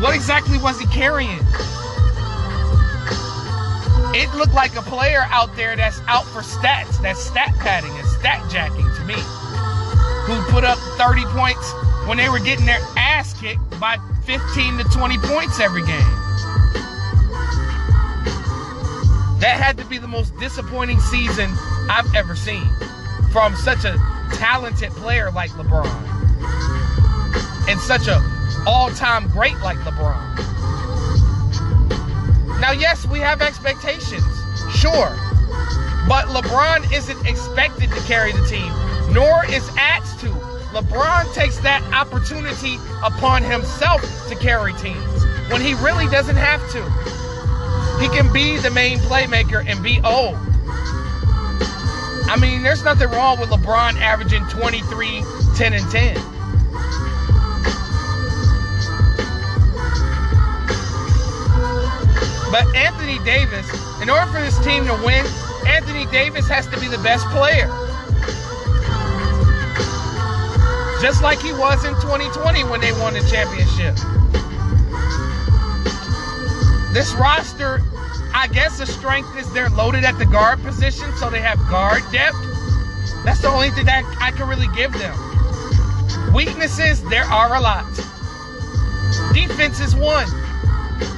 [0.00, 1.40] What exactly was he carrying?
[4.14, 8.06] It looked like a player out there that's out for stats, that's stat padding and
[8.08, 9.14] stat jacking to me,
[10.24, 11.72] who put up 30 points
[12.06, 16.16] when they were getting their ass kicked by 15 to 20 points every game.
[19.46, 21.48] That had to be the most disappointing season
[21.88, 22.68] I've ever seen
[23.30, 23.96] from such a
[24.32, 25.86] talented player like LeBron
[27.68, 28.20] and such a
[28.66, 30.18] all-time great like LeBron.
[32.60, 34.24] Now, yes, we have expectations,
[34.74, 35.14] sure,
[36.08, 38.72] but LeBron isn't expected to carry the team,
[39.14, 40.30] nor is asked to.
[40.74, 47.25] LeBron takes that opportunity upon himself to carry teams when he really doesn't have to.
[48.00, 50.36] He can be the main playmaker and be old.
[52.28, 55.22] I mean, there's nothing wrong with LeBron averaging 23,
[55.54, 56.14] 10, and 10.
[62.50, 63.66] But Anthony Davis,
[64.02, 65.24] in order for this team to win,
[65.66, 67.66] Anthony Davis has to be the best player.
[71.00, 74.15] Just like he was in 2020 when they won the championship.
[76.96, 77.82] This roster,
[78.32, 82.02] I guess the strength is they're loaded at the guard position, so they have guard
[82.10, 82.38] depth.
[83.22, 85.14] That's the only thing that I can really give them.
[86.32, 87.84] Weaknesses, there are a lot.
[89.34, 90.26] Defense is one.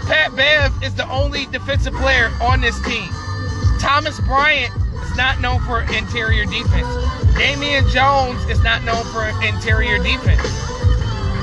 [0.08, 3.08] Pat Bev is the only defensive player on this team.
[3.78, 4.74] Thomas Bryant
[5.04, 6.88] is not known for interior defense.
[7.36, 10.42] Damian Jones is not known for interior defense.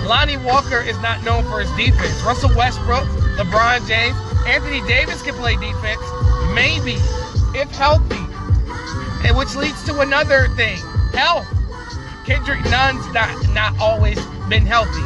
[0.06, 2.22] Lonnie Walker is not known for his defense.
[2.22, 3.06] Russell Westbrook,
[3.38, 6.01] LeBron James, Anthony Davis can play defense,
[6.53, 6.97] maybe,
[7.58, 8.22] if healthy.
[9.28, 10.78] And which leads to another thing,
[11.14, 11.47] health.
[12.26, 15.01] Kendrick Nunn's not, not always been healthy.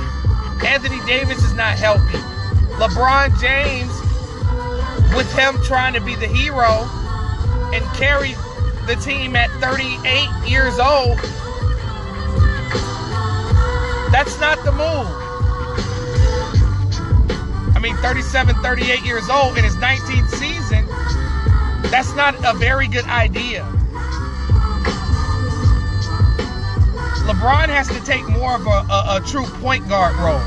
[0.68, 2.18] Anthony Davis is not healthy.
[2.76, 3.92] LeBron James,
[5.16, 6.84] with him trying to be the hero
[7.74, 8.34] and carry
[8.86, 11.20] the team at 38 years old,
[14.12, 15.08] that's not the move.
[17.76, 20.86] I mean, 37, 38 years old in his 19th season,
[21.92, 23.64] that's not a very good idea.
[27.30, 30.42] LeBron has to take more of a, a, a true point guard role.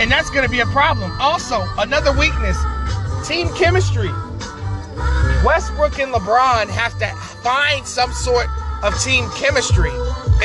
[0.00, 1.10] And that's going to be a problem.
[1.20, 2.56] Also, another weakness
[3.26, 4.10] team chemistry.
[5.44, 7.06] Westbrook and LeBron have to
[7.42, 8.46] find some sort
[8.82, 9.90] of team chemistry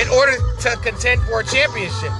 [0.01, 2.11] in order to contend for a championship.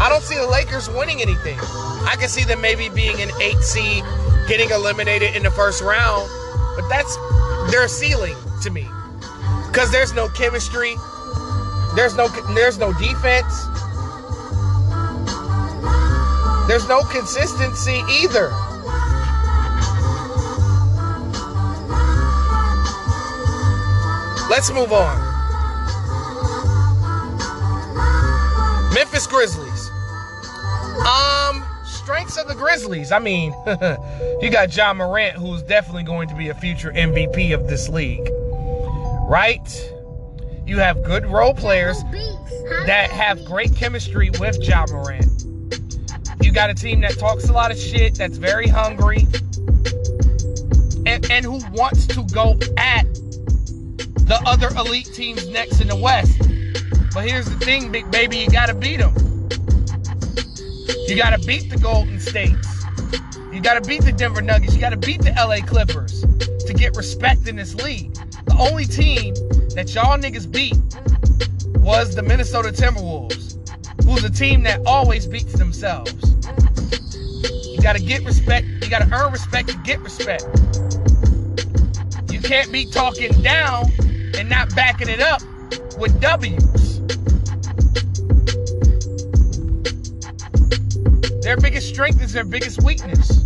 [0.00, 1.58] I don't see the Lakers winning anything.
[1.60, 4.04] I can see them maybe being an eight seed,
[4.48, 6.28] getting eliminated in the first round,
[6.76, 7.16] but that's
[7.70, 8.86] their ceiling to me.
[9.68, 10.94] Because there's no chemistry.
[11.94, 13.66] There's no there's no defense.
[16.68, 18.50] There's no consistency either.
[24.48, 25.16] Let's move on.
[28.94, 29.71] Memphis Grizzlies.
[31.06, 33.10] Um, strengths of the Grizzlies.
[33.10, 33.52] I mean,
[34.40, 38.28] you got Ja Morant, who's definitely going to be a future MVP of this league.
[39.28, 39.92] Right?
[40.66, 42.02] You have good role players
[42.86, 45.44] that have great chemistry with Ja Morant.
[46.40, 49.26] You got a team that talks a lot of shit, that's very hungry,
[51.06, 53.04] and, and who wants to go at
[54.26, 56.38] the other elite teams next in the West.
[57.14, 59.14] But here's the thing, big baby, you gotta beat them.
[60.88, 62.84] You gotta beat the Golden States.
[63.52, 64.74] You gotta beat the Denver Nuggets.
[64.74, 66.22] You gotta beat the LA Clippers
[66.66, 68.14] to get respect in this league.
[68.46, 69.34] The only team
[69.74, 70.76] that y'all niggas beat
[71.82, 73.58] was the Minnesota Timberwolves,
[74.04, 76.14] who's a team that always beats themselves.
[77.66, 78.66] You gotta get respect.
[78.82, 80.44] You gotta earn respect to get respect.
[82.30, 83.84] You can't be talking down
[84.38, 85.42] and not backing it up
[85.98, 86.91] with W's.
[91.42, 93.42] Their biggest strength is their biggest weakness.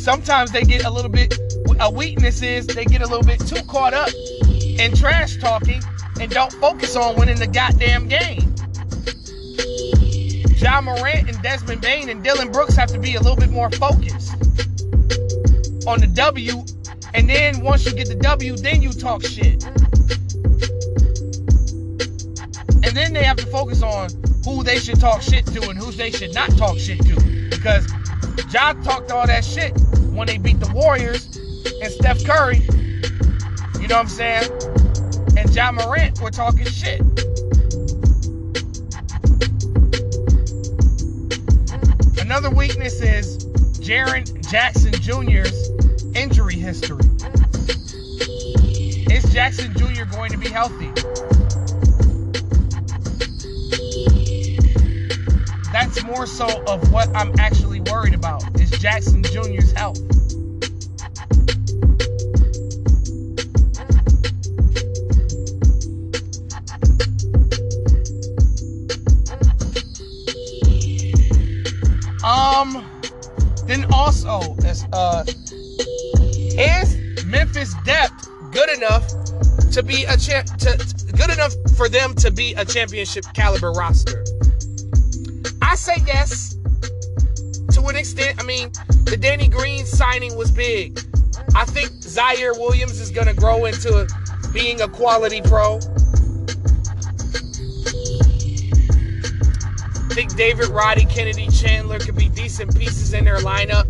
[0.00, 1.36] Sometimes they get a little bit,
[1.80, 4.08] a weakness is they get a little bit too caught up
[4.48, 5.82] in trash talking
[6.20, 8.54] and don't focus on winning the goddamn game.
[10.56, 13.70] Ja Morant and Desmond Bane and Dillon Brooks have to be a little bit more
[13.72, 14.34] focused
[15.86, 16.64] on the W.
[17.12, 19.64] And then once you get the W, then you talk shit.
[22.84, 25.90] And then they have to focus on who they should talk shit to and who
[25.92, 27.48] they should not talk shit to.
[27.50, 27.86] Because
[28.52, 29.72] Ja talked all that shit
[30.10, 31.26] when they beat the Warriors
[31.82, 32.58] and Steph Curry.
[33.80, 34.50] You know what I'm saying?
[35.36, 37.00] And Ja Morant were talking shit.
[42.20, 43.38] Another weakness is
[43.78, 45.70] Jaren Jackson Jr.'s
[46.14, 47.04] injury history.
[49.10, 50.04] Is Jackson Jr.
[50.04, 50.92] going to be healthy?
[55.80, 60.00] That's more so of what I'm actually worried about is Jackson Jr.'s health.
[72.24, 72.84] Um,
[73.66, 74.56] then also,
[74.92, 75.24] uh,
[76.58, 79.06] is Memphis depth good enough
[79.70, 80.48] to be a champ?
[80.58, 84.24] To, good enough for them to be a championship caliber roster?
[85.78, 86.56] Say yes.
[87.72, 88.70] To an extent, I mean,
[89.04, 90.98] the Danny Green signing was big.
[91.54, 94.08] I think Ziaire Williams is going to grow into
[94.52, 95.76] being a quality pro.
[99.96, 103.86] I think David Roddy, Kennedy Chandler could be decent pieces in their lineup.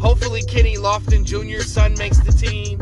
[0.00, 2.80] Hopefully, Kenny Lofton Jr.'s son makes the team.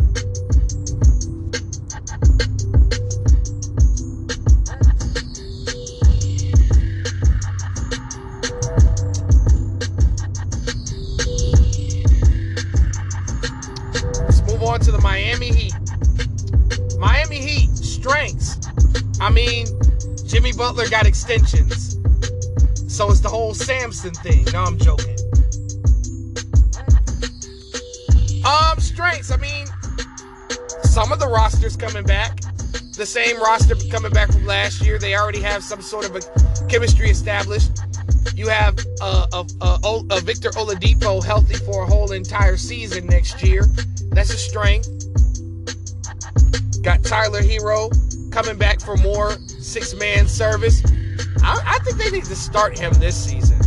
[20.56, 21.98] Butler got extensions.
[22.86, 24.44] So it's the whole Samson thing.
[24.52, 25.16] No, I'm joking.
[28.44, 29.30] Um, strengths.
[29.32, 29.66] I mean,
[30.82, 32.40] some of the rosters coming back.
[32.96, 34.98] The same roster coming back from last year.
[34.98, 37.72] They already have some sort of a chemistry established.
[38.36, 43.42] You have uh, a, a, a Victor Oladipo healthy for a whole entire season next
[43.42, 43.64] year.
[44.10, 44.88] That's a strength.
[46.82, 47.90] Got Tyler Herro
[48.30, 49.32] coming back for more
[49.74, 50.84] six-man service.
[51.42, 53.58] I, I think they need to start him this season.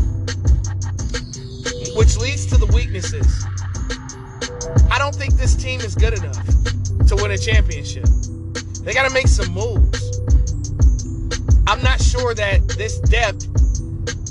[1.98, 3.44] Which leads to the weaknesses.
[4.90, 6.48] I don't think this team is good enough
[7.08, 8.06] to win a championship.
[8.86, 10.22] They got to make some moves.
[11.68, 13.46] I'm not sure that this depth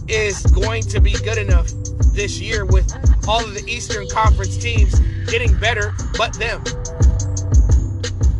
[0.08, 1.68] is going to be good enough
[2.14, 2.90] this year with
[3.28, 4.98] all of the Eastern Conference teams
[5.28, 6.64] getting better, but them.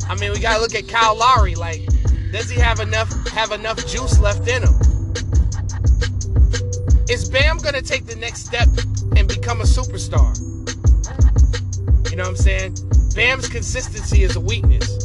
[0.08, 1.54] I mean, we got to look at Kyle Lowry.
[1.54, 1.82] Like,
[2.36, 4.74] does he have enough have enough juice left in him?
[7.08, 8.68] Is Bam to take the next step
[9.16, 10.36] and become a superstar?
[12.10, 12.76] You know what I'm saying?
[13.14, 14.98] Bam's consistency is a weakness.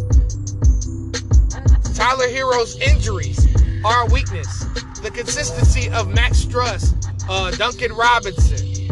[1.95, 3.47] Tyler Herro's injuries
[3.85, 4.65] are a weakness.
[5.01, 6.93] The consistency of Max Strus,
[7.29, 8.89] uh, Duncan Robinson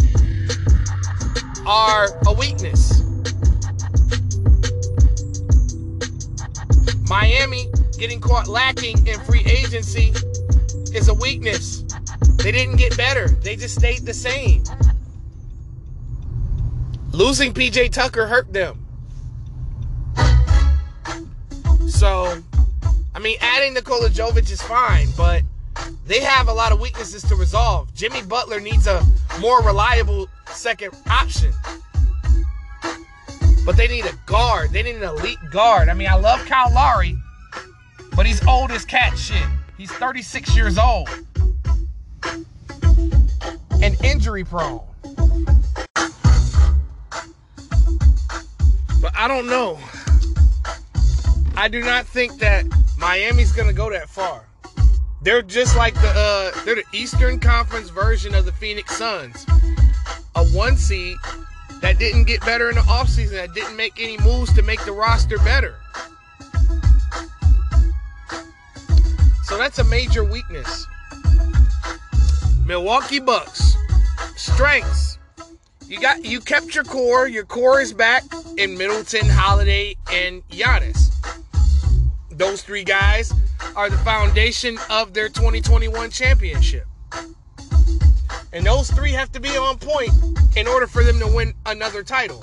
[1.67, 3.03] are a weakness.
[7.09, 7.69] Miami
[7.99, 10.13] getting caught lacking in free agency
[10.93, 11.83] is a weakness.
[12.37, 14.63] They didn't get better, they just stayed the same.
[17.11, 18.85] Losing PJ Tucker hurt them.
[21.89, 22.41] So,
[23.13, 25.43] I mean, adding Nikola Jovic is fine, but
[26.05, 27.93] they have a lot of weaknesses to resolve.
[27.93, 29.05] Jimmy Butler needs a
[29.41, 31.51] more reliable second option.
[33.65, 34.71] But they need a guard.
[34.71, 35.89] They need an elite guard.
[35.89, 37.17] I mean, I love Kyle Lowry,
[38.19, 39.47] but he's old as cat shit.
[39.77, 41.07] He's 36 years old
[43.81, 44.81] and injury prone.
[49.01, 49.79] But I don't know.
[51.55, 52.65] I do not think that
[52.97, 54.43] Miami's going to go that far.
[55.21, 59.45] They're just like the uh, they're the Eastern Conference version of the Phoenix Suns.
[60.35, 61.15] A one seed
[61.79, 64.91] that didn't get better in the offseason, that didn't make any moves to make the
[64.91, 65.78] roster better.
[69.59, 70.87] That's a major weakness.
[72.65, 73.75] Milwaukee Bucks.
[74.37, 75.17] Strengths.
[75.85, 77.27] You got you kept your core.
[77.27, 78.23] Your core is back
[78.57, 81.11] in Middleton, Holiday, and Giannis.
[82.31, 83.33] Those three guys
[83.75, 86.85] are the foundation of their 2021 championship.
[88.53, 90.11] And those three have to be on point
[90.55, 92.41] in order for them to win another title.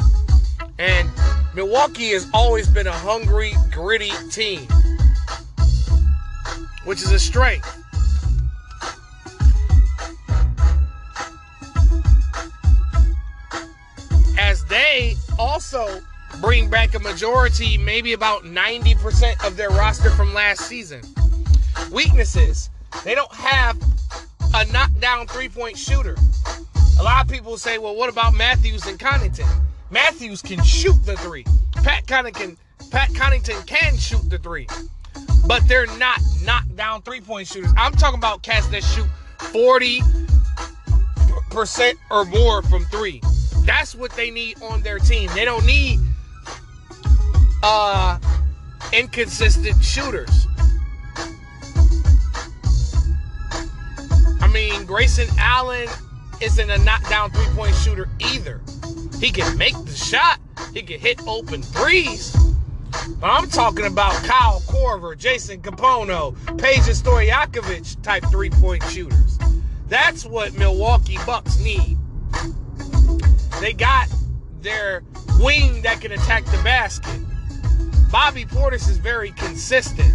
[0.78, 1.08] And
[1.54, 4.66] Milwaukee has always been a hungry, gritty team,
[6.87, 7.68] which is a strength.
[14.39, 16.01] As they also
[16.41, 21.03] bring back a majority, maybe about 90% of their roster from last season.
[21.93, 22.70] Weaknesses
[23.05, 23.76] they don't have
[24.55, 26.16] a knockdown three point shooter.
[26.99, 29.49] A lot of people say, well, what about Matthews and Connaughton?
[29.91, 31.45] Matthews can shoot the three.
[31.74, 32.57] Pat Connaughton,
[32.91, 34.66] Pat Connaughton can shoot the three.
[35.47, 37.72] But they're not knockdown three point shooters.
[37.76, 39.07] I'm talking about cats that shoot
[39.38, 43.20] 40% or more from three.
[43.64, 45.28] That's what they need on their team.
[45.34, 46.01] They don't need
[47.62, 48.18] uh,
[48.92, 50.47] inconsistent shooters.
[54.40, 55.88] I mean, Grayson Allen
[56.40, 58.61] isn't a knockdown three point shooter either.
[59.20, 60.40] He can make the shot,
[60.72, 62.36] he can hit open threes.
[63.22, 69.39] I'm talking about Kyle Korver, Jason Kapono, Peja Stojakovic type three point shooters.
[69.89, 71.97] That's what Milwaukee Bucks need.
[73.61, 74.09] They got
[74.61, 75.03] their
[75.41, 77.20] wing that can attack the basket.
[78.11, 80.12] Bobby Portis is very consistent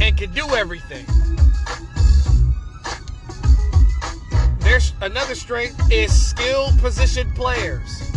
[0.00, 1.04] and can do everything.
[4.60, 8.10] There's another strength is skill position players.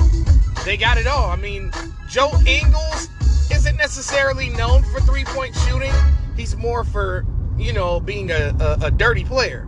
[0.66, 1.30] They got it all.
[1.30, 1.72] I mean,
[2.08, 3.10] Joe Ingles
[3.52, 5.94] isn't necessarily known for three point shooting.
[6.36, 7.26] He's more for,
[7.58, 9.68] you know, being a, a, a dirty player.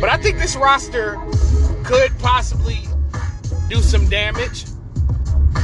[0.00, 1.18] But I think this roster
[1.84, 2.78] could possibly
[3.68, 4.64] do some damage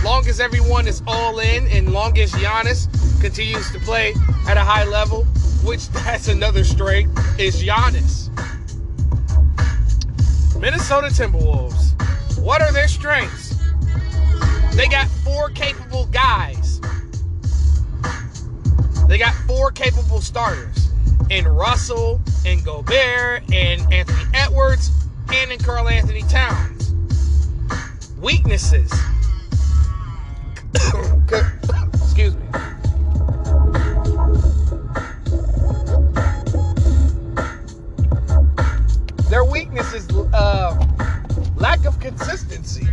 [0.04, 2.86] long as everyone is all in and long as Giannis
[3.20, 4.14] continues to play
[4.48, 5.24] at a high level,
[5.64, 8.30] which that's another strength, is Giannis.
[10.60, 11.94] Minnesota Timberwolves.
[12.38, 13.45] What are their strengths?
[14.76, 16.82] They got four capable guys.
[19.08, 20.90] They got four capable starters
[21.30, 24.90] in Russell, and Gobert, and Anthony Edwards,
[25.32, 26.92] and in Karl-Anthony Towns.
[28.18, 28.92] Weaknesses.
[31.94, 32.46] Excuse me.
[39.30, 40.86] Their weakness is uh,
[41.56, 42.86] lack of consistency.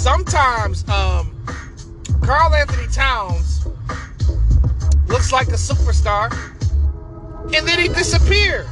[0.00, 1.30] Sometimes um,
[2.22, 3.66] Karl-Anthony Towns
[5.08, 6.32] looks like a superstar,
[7.54, 8.66] and then he disappears.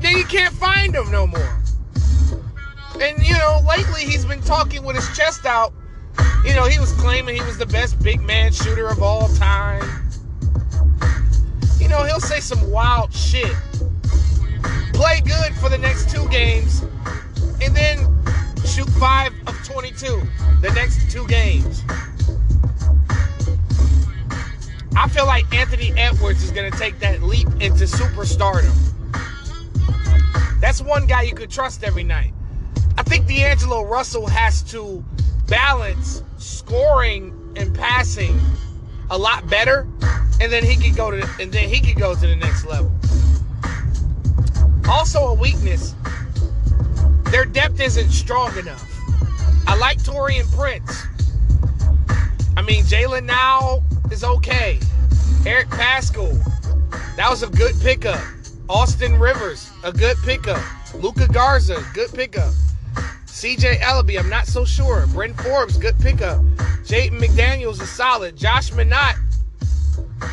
[0.00, 1.58] Then you can't find him no more.
[3.00, 5.72] And you know, lately he's been talking with his chest out.
[6.44, 9.82] You know, he was claiming he was the best big man shooter of all time.
[11.78, 13.56] You know, he'll say some wild shit.
[14.92, 16.82] Play good for the next two games,
[17.62, 18.06] and then
[18.70, 20.22] shoot five of 22
[20.60, 21.82] the next two games.
[24.96, 28.74] I feel like Anthony Edwards is going to take that leap into superstardom.
[30.60, 32.32] That's one guy you could trust every night.
[32.96, 35.02] I think D'Angelo Russell has to
[35.48, 38.38] balance scoring and passing
[39.10, 39.88] a lot better,
[40.40, 42.92] and then he could go to and then he could go to the next level.
[44.88, 45.94] Also, a weakness:
[47.30, 48.86] their depth isn't strong enough.
[49.66, 51.06] I like Taurean Prince.
[52.56, 54.78] I mean, Jaylen now is okay.
[55.46, 56.36] Eric Paschall,
[57.16, 58.20] that was a good pickup.
[58.68, 60.62] Austin Rivers, a good pickup.
[60.94, 62.52] Luka Garza, good pickup.
[63.26, 65.06] CJ Elleby, I'm not so sure.
[65.08, 66.40] Bryn Forbes, good pickup.
[66.84, 68.36] Jaden McDaniels is solid.
[68.36, 69.14] Josh Minott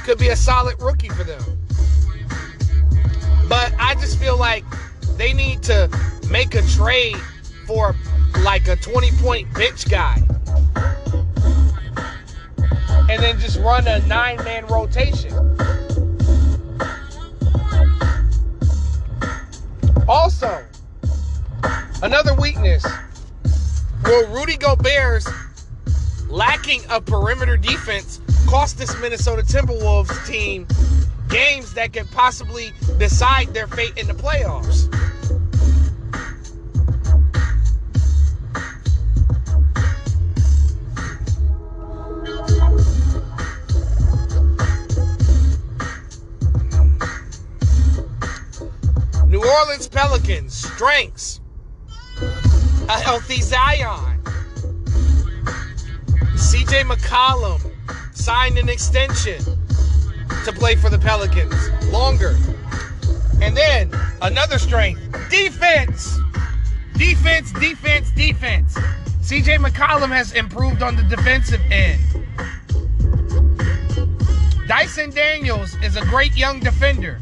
[0.04, 1.42] could be a solid rookie for them.
[3.48, 4.66] But I just feel like
[5.18, 5.90] they need to
[6.30, 7.18] make a trade
[7.66, 7.96] for
[8.44, 10.22] like a 20 point bench guy.
[13.10, 15.34] And then just run a nine man rotation.
[20.08, 20.64] Also,
[22.04, 22.86] another weakness.
[24.04, 25.28] Will Rudy Gobert's
[26.30, 30.68] lacking a perimeter defense cost this Minnesota Timberwolves team
[31.30, 34.88] games that could possibly decide their fate in the playoffs?
[49.28, 51.42] New Orleans Pelicans, strengths.
[52.90, 54.24] A healthy Zion.
[56.36, 57.72] CJ McCollum
[58.16, 59.57] signed an extension
[60.48, 62.38] to play for the Pelicans longer.
[63.42, 63.92] And then
[64.22, 66.18] another strength defense.
[66.94, 68.74] Defense, defense, defense.
[69.22, 72.02] CJ McCollum has improved on the defensive end.
[74.70, 77.20] Dyson Daniels is a great young defender.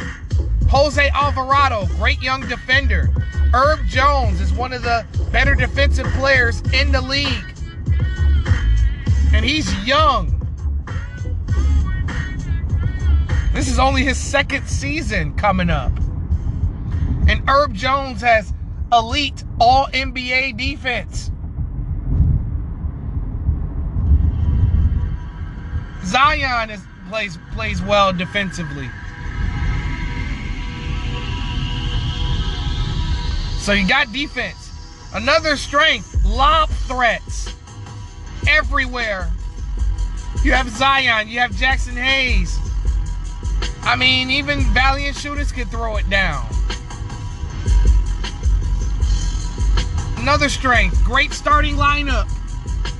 [0.69, 3.09] Jose Alvarado, great young defender.
[3.51, 7.43] Herb Jones is one of the better defensive players in the league.
[9.33, 10.34] And he's young.
[13.55, 15.93] This is only his second season coming up.
[17.29, 18.53] And Herb Jones has
[18.91, 21.31] elite all NBA defense.
[26.03, 28.89] Zion is, plays plays well defensively.
[33.59, 34.69] So you got defense.
[35.13, 37.55] Another strength, lob threats.
[38.49, 39.31] Everywhere.
[40.43, 42.59] You have Zion, you have Jaxson Hayes.
[43.85, 46.45] I mean, even valiant shooters could throw it down.
[50.17, 52.27] Another strength, great starting lineup.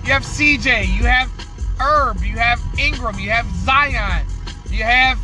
[0.05, 1.31] You have CJ, you have
[1.79, 4.27] Herb, you have Ingram, you have Zion,
[4.69, 5.17] you have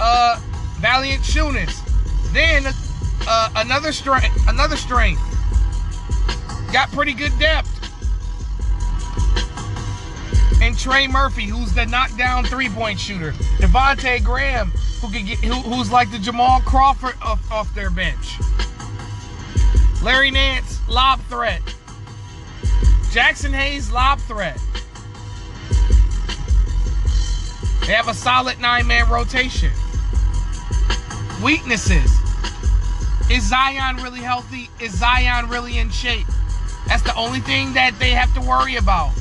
[0.00, 0.40] uh
[0.80, 1.84] Valanciunas.
[2.32, 2.66] Then
[3.26, 5.22] uh, another strength, another strength.
[6.72, 7.87] Got pretty good depth.
[10.60, 13.32] And Trey Murphy, who's the knockdown three-point shooter.
[13.58, 18.38] Devonte Graham, who can get, who, who's like the Jamal Crawford off, off their bench.
[20.02, 21.62] Larry Nance, lob threat.
[23.10, 24.58] Jaxson Hayes, lob threat.
[27.86, 29.72] They have a solid nine-man rotation.
[31.42, 32.12] Weaknesses.
[33.30, 34.68] Is Zion really healthy?
[34.80, 36.26] Is Zion really in shape?
[36.86, 39.12] That's the only thing that they have to worry about.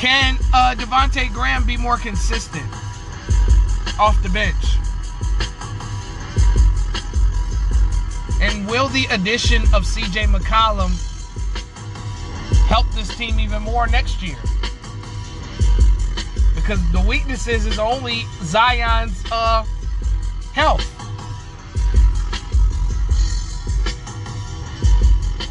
[0.00, 2.64] Can uh, Devonte Graham be more consistent
[3.98, 4.56] off the bench?
[8.40, 10.96] And will the addition of CJ McCollum
[12.66, 14.38] help this team even more next year?
[16.54, 19.66] Because the weaknesses is only Zion's uh,
[20.54, 20.80] health.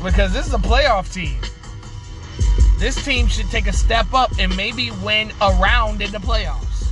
[0.04, 1.40] Because this is a playoff team.
[2.80, 6.88] This team should take a step up and maybe win a round in the playoffs.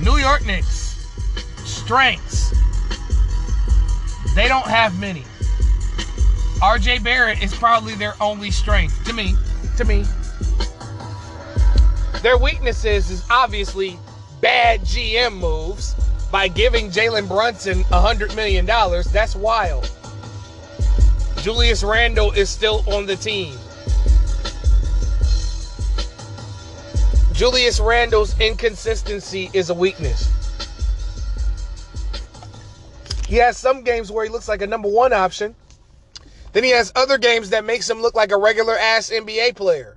[0.00, 1.10] New York Knicks,
[1.64, 2.54] strengths.
[4.36, 5.24] They don't have many.
[6.62, 9.34] RJ Barrett is probably their only strength to me.
[9.78, 10.04] To me.
[12.22, 13.98] Their weaknesses is obviously
[14.40, 15.96] bad GM moves
[16.30, 18.64] by giving Jalen Brunson $100 million.
[18.64, 19.90] That's wild.
[21.40, 23.56] Julius Randle is still on the team.
[27.32, 30.30] Julius Randle's inconsistency is a weakness.
[33.26, 35.54] He has some games where he looks like a number one option.
[36.52, 39.96] Then he has other games that makes him look like a regular ass NBA player.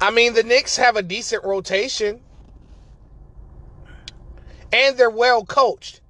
[0.00, 2.20] I mean, the Knicks have a decent rotation.
[4.72, 6.00] And they're well coached.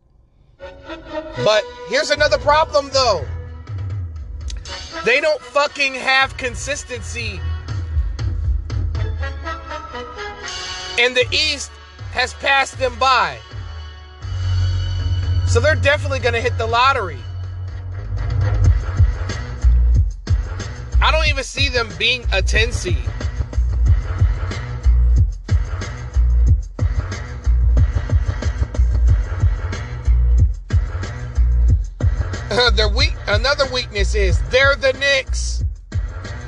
[1.44, 3.24] But here's another problem though.
[5.04, 7.40] They don't fucking have consistency.
[10.98, 11.70] And the East
[12.12, 13.38] has passed them by.
[15.46, 17.18] So they're definitely going to hit the lottery.
[21.02, 22.98] I don't even see them being a 10 seed.
[32.72, 35.62] their weak another weakness is they're the Knicks.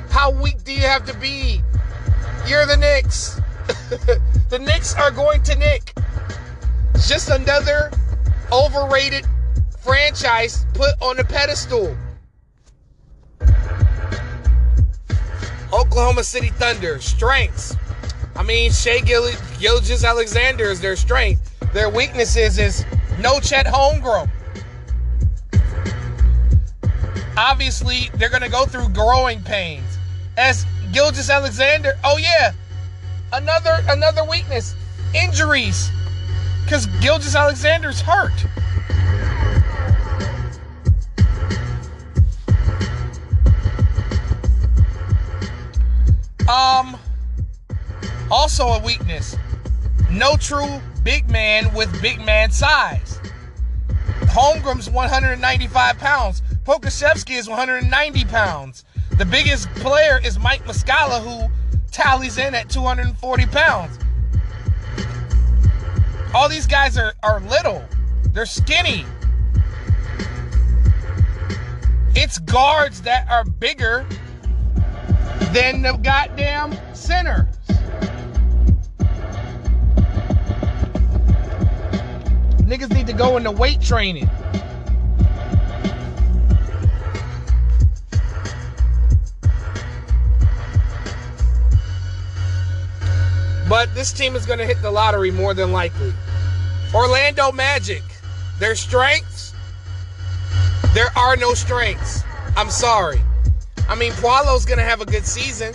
[0.09, 1.61] How weak do you have to be?
[2.45, 3.39] You're the Knicks.
[4.49, 5.93] the Knicks are going to Nick.
[7.07, 7.89] Just another
[8.51, 9.25] overrated
[9.79, 11.95] franchise put on a pedestal.
[15.71, 17.77] Oklahoma City Thunder, strengths.
[18.35, 21.49] I mean, Shai Gil- Gilgeous Alexander is their strength.
[21.71, 22.85] Their weaknesses is
[23.19, 24.29] no Chet Holmgren.
[27.37, 29.97] Obviously, they're going to go through growing pains.
[30.37, 32.51] As Gilgeous Alexander, oh yeah,
[33.31, 34.75] another another weakness,
[35.15, 35.89] injuries,
[36.63, 38.31] because Gilgeous Alexander's hurt.
[46.47, 46.97] Um,
[48.29, 49.35] also a weakness.
[50.11, 53.19] No true big man with big man size.
[54.25, 56.42] Holmgren's 195 pounds.
[56.63, 58.85] Pokusevski is 190 pounds.
[59.17, 61.51] The biggest player is Mike Muscala, who
[61.91, 63.99] tallies in at 240 pounds.
[66.33, 67.83] All these guys are, are little.
[68.31, 69.05] They're skinny.
[72.15, 74.05] It's guards that are bigger
[75.51, 77.49] than the goddamn center.
[82.59, 84.29] Niggas need to go into weight training.
[93.69, 96.13] But this team is going to hit the lottery more than likely.
[96.93, 98.03] Orlando Magic,
[98.59, 99.53] their strengths,
[100.93, 102.23] there are no strengths.
[102.55, 103.21] I'm sorry.
[103.89, 105.73] I mean, Paolo's going to have a good season,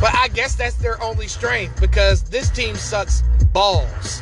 [0.00, 3.22] but I guess that's their only strength because this team sucks
[3.52, 4.20] balls.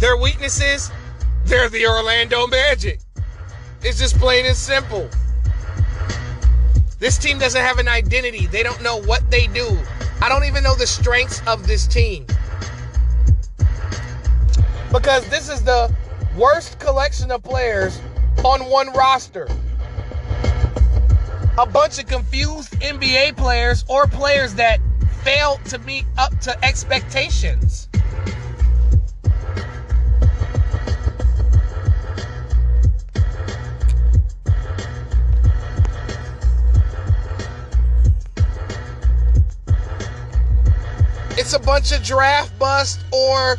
[0.00, 0.90] Their weaknesses,
[1.44, 3.00] they're the Orlando Magic.
[3.82, 5.08] It's just plain and simple.
[6.98, 8.46] This team doesn't have an identity.
[8.46, 9.78] They don't know what they do.
[10.20, 12.26] I don't even know the strengths of this team.
[14.92, 15.94] Because this is the
[16.36, 18.00] worst collection of players
[18.44, 19.48] on one roster
[21.58, 24.78] a bunch of confused NBA players or players that
[25.24, 27.87] failed to meet up to expectations.
[41.48, 43.56] It's a bunch of draft bust or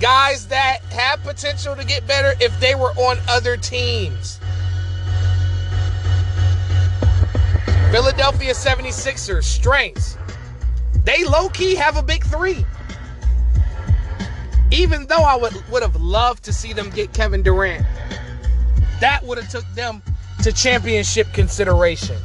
[0.00, 4.38] guys that have potential to get better if they were on other teams.
[7.90, 10.16] Philadelphia 76ers, strengths.
[11.02, 12.64] They low key have a big three.
[14.70, 17.84] Even though I would, would have loved to see them get Kevin Durant,
[19.00, 20.00] that would have took them
[20.44, 22.18] to championship consideration.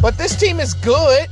[0.00, 1.28] But this team is good.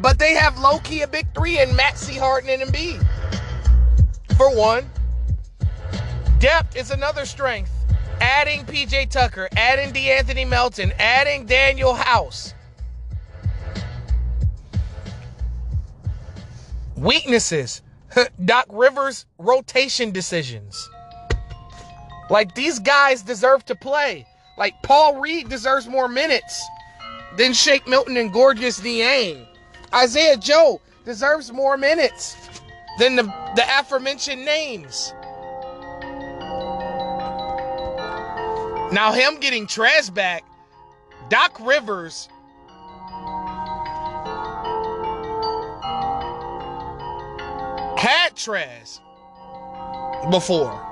[0.00, 3.04] But they have low key a big three in Maxey Harden and Embiid.
[4.36, 4.88] For one.
[6.38, 7.72] Depth is another strength.
[8.20, 12.54] Adding PJ Tucker, adding De'Anthony Melton, adding Danuel House.
[16.96, 17.82] Weaknesses.
[18.44, 20.88] Doc Rivers rotation decisions.
[22.30, 24.26] Like these guys deserve to play.
[24.56, 26.64] Like Paul Reed deserves more minutes
[27.36, 29.47] than Shake Milton and Georges Niang.
[29.94, 32.36] Isaiah Joe deserves more minutes
[32.98, 35.12] than the, the aforementioned names.
[38.92, 40.44] Now, him getting Trez back,
[41.28, 42.28] Doc Rivers
[47.98, 49.00] had Trez
[50.30, 50.84] before.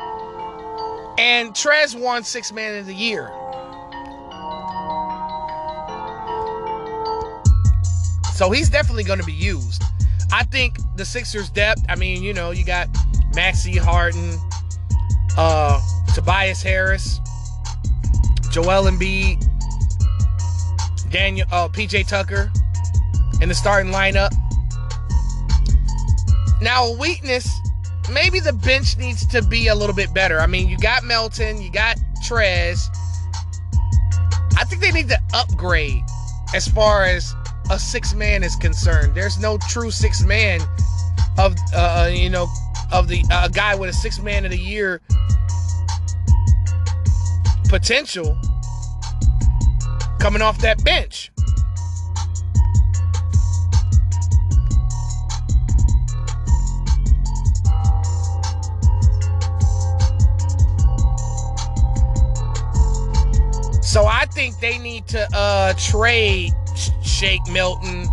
[1.19, 3.33] And Trez won Six Man of the Year.
[8.37, 9.83] So he's definitely going to be used.
[10.31, 12.87] I think the Sixers' depth, I mean, you know, you got
[13.35, 14.39] Maxey Harden,
[15.39, 15.81] uh,
[16.15, 17.19] Tobias Harris,
[18.51, 19.43] Joel Embiid,
[21.11, 22.53] Daniel, uh, PJ Tucker
[23.41, 24.35] in the starting lineup.
[26.61, 27.49] Now, a weakness,
[28.13, 30.41] maybe the bench needs to be a little bit better.
[30.41, 31.97] I mean, you got Melton, you got
[32.29, 32.87] Trez.
[34.59, 36.03] I think they need to upgrade
[36.55, 37.35] as far as
[37.71, 39.15] a six man is concerned.
[39.15, 40.61] There's no true six man
[41.39, 42.49] of, uh, uh you know,
[42.93, 45.01] of the uh, guy with a six man of the year
[47.69, 48.39] potential
[50.19, 51.33] coming off that bench.
[63.83, 66.53] So I think they need to uh, trade
[67.19, 68.07] Shake Milton,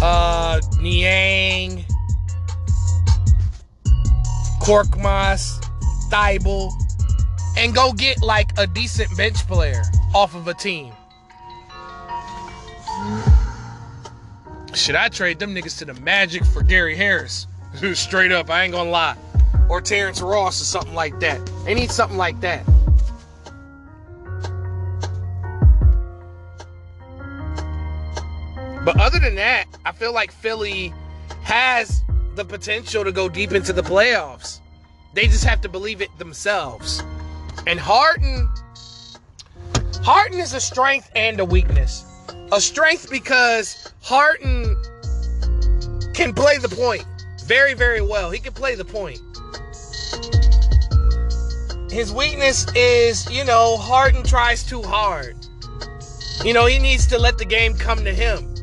[0.00, 1.84] uh, Niang,
[4.62, 5.62] Korkmaz,
[6.10, 6.72] Thybulle,
[7.58, 9.82] and go get like a decent bench player
[10.14, 10.94] off of a team.
[14.72, 17.46] Should I trade them niggas to the Magic for Gary Harris?
[17.92, 19.16] Straight up, I ain't gonna lie.
[19.68, 21.38] Or Terrence Ross or something like that.
[21.66, 22.64] They need something like that.
[28.88, 30.94] But other than that, I feel like Philly
[31.42, 32.02] has
[32.36, 34.60] the potential to go deep into the playoffs.
[35.12, 37.02] They just have to believe it themselves.
[37.66, 38.48] And Harden,
[40.02, 42.02] Harden is a strength and a weakness.
[42.50, 44.74] A strength because Harden
[46.14, 47.04] can play the point
[47.44, 48.30] very, very well.
[48.30, 49.20] He can play the point.
[51.92, 55.36] His weakness is, you know, Harden tries too hard.
[56.42, 58.54] You know, he needs to let the game come to him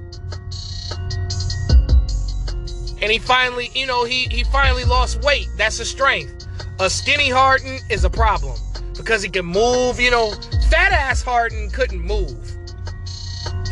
[3.02, 5.48] and he finally, you know, he he finally lost weight.
[5.58, 6.48] That's a strength.
[6.80, 8.58] A skinny Harden is a problem
[8.98, 10.00] because he can move.
[10.00, 10.34] You know,
[10.70, 12.52] fat ass Harden couldn't move,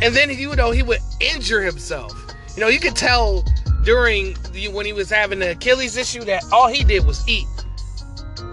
[0.02, 2.14] and then you know he would injure himself.
[2.56, 3.44] You know, you could tell
[3.84, 7.48] during the, when he was having the Achilles issue that all he did was eat.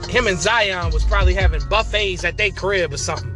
[0.09, 3.35] Him and Zion was probably having buffets at their crib or something.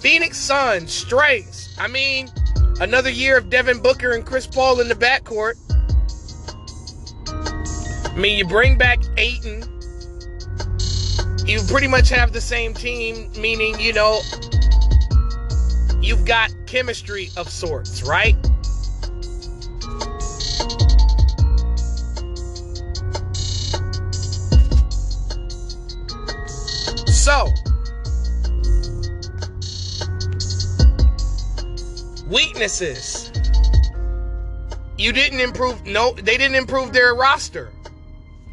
[0.00, 1.76] Phoenix Suns strengths.
[1.78, 2.28] I mean,
[2.80, 5.54] Another year of Devin Booker and Chris Paul in the backcourt.
[8.06, 9.64] I mean, you bring back Ayton.
[11.44, 14.20] You pretty much have the same team, meaning, you know,
[16.00, 18.36] you've got chemistry of sorts, right?
[27.08, 27.48] So,
[32.30, 33.32] Weaknesses.
[34.98, 35.86] You didn't improve.
[35.86, 37.70] No, they didn't improve their roster.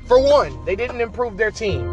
[0.08, 1.84] For one, they didn't improve their team.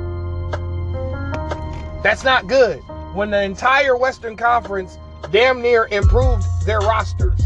[2.03, 2.79] That's not good.
[3.15, 4.97] When the entire Western Conference
[5.33, 7.41] damn near improved their rosters.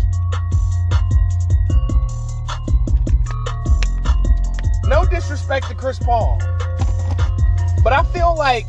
[4.84, 6.38] No disrespect to Chris Paul.
[7.82, 8.66] But I feel like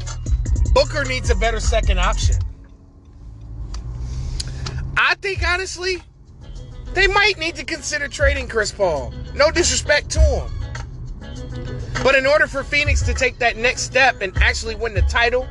[0.74, 2.38] Booker needs a better second option.
[4.98, 6.02] I think honestly,
[6.94, 9.14] they might need to consider trading Chris Paul.
[9.36, 10.52] No disrespect to him.
[12.04, 15.48] But in order for Phoenix to take that next step and actually win the title,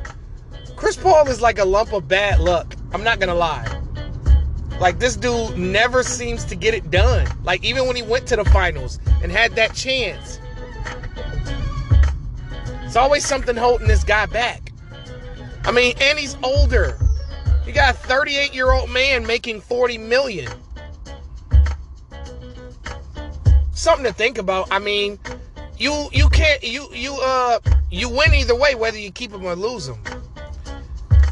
[0.75, 2.75] Chris Paul is like a lump of bad luck.
[2.93, 3.65] I'm not going to lie.
[4.79, 7.25] Like, this dude never seems to get it done.
[7.43, 10.39] Like, even when he went to the finals and had that chance,
[12.83, 14.71] it's always something holding this guy back.
[15.63, 16.97] I mean, and he's older.
[17.67, 20.49] You got a 38 year old man making 40 million.
[23.73, 24.69] Something to think about.
[24.71, 25.19] I mean,
[25.77, 27.59] you you can't you you uh
[27.91, 29.97] you win either way whether you keep him or lose him.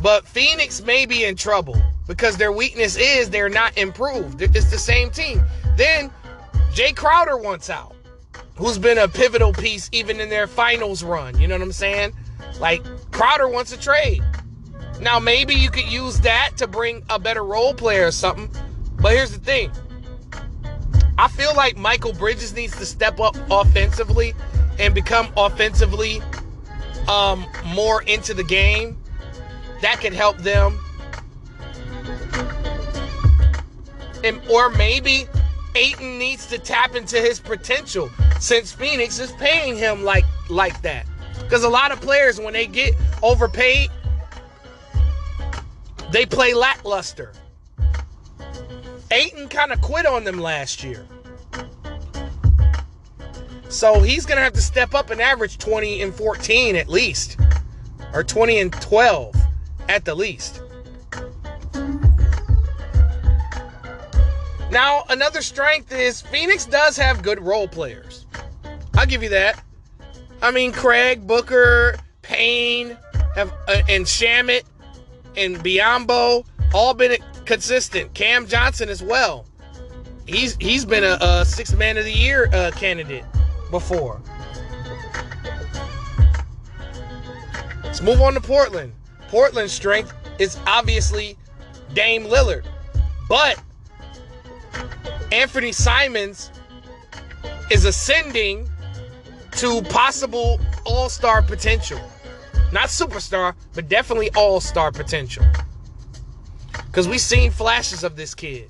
[0.03, 4.41] But Phoenix may be in trouble because their weakness is they're not improved.
[4.41, 5.41] It's the same team.
[5.77, 6.11] Then
[6.73, 7.95] Jay Crowder wants out,
[8.57, 11.39] who's been a pivotal piece even in their finals run.
[11.39, 12.11] You know what I'm saying?
[12.59, 14.21] Like Crowder wants a trade.
[15.01, 18.49] Now, maybe you could use that to bring a better role player or something.
[18.97, 19.71] But here's the thing
[21.17, 24.33] I feel like Mikal Bridges needs to step up offensively
[24.79, 26.21] and become offensively
[27.07, 28.97] um, more into the game.
[29.81, 30.79] That could help them.
[34.23, 35.27] And, or maybe
[35.75, 38.09] Ayton needs to tap into his potential
[38.39, 41.05] since Phoenix is paying him like like that.
[41.39, 43.91] Because a lot of players, when they get overpaid,
[46.11, 47.33] they play lackluster.
[49.11, 51.05] Ayton kind of quit on them last year.
[53.69, 57.37] So he's going to have to step up and average 20 and 14 at least,
[58.13, 59.35] or 20 and 12
[59.89, 60.61] at the least.
[64.71, 68.25] Now, another strength is Phoenix does have good role players.
[68.95, 69.63] I'll give you that.
[70.41, 72.97] I mean, Craig, Booker, Payne,
[73.35, 74.63] have, uh, and Shamet
[75.37, 78.13] and Biyombo all been consistent.
[78.13, 79.45] Cam Johnson as well.
[80.27, 83.25] He's he's been a, a sixth man of the year uh, candidate
[83.69, 84.21] before.
[87.83, 88.93] Let's move on to Portland.
[89.29, 91.37] Portland's strength is obviously
[91.93, 92.65] Dame Lillard.
[93.29, 93.61] But
[95.31, 96.51] Anfernee Simons
[97.71, 98.69] is ascending
[99.51, 101.99] to possible all star potential.
[102.71, 105.45] Not superstar, but definitely all star potential.
[106.87, 108.69] Because we've seen flashes of this kid.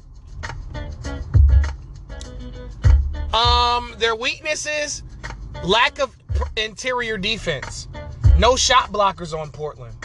[3.33, 5.03] Um, their weaknesses
[5.63, 6.15] lack of
[6.55, 7.87] interior defense.
[8.37, 9.95] No shot blockers on Portland.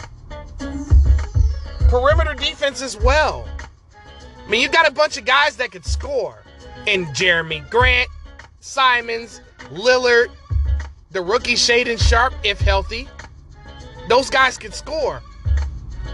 [1.89, 3.47] Perimeter defense as well.
[4.45, 6.43] I mean, you've got a bunch of guys that could score.
[6.87, 8.09] And Jerami Grant,
[8.59, 9.41] Simons,
[9.71, 10.29] Lillard,
[11.11, 13.07] the rookie Shaedon Sharpe, if healthy.
[14.11, 15.23] Those guys can score.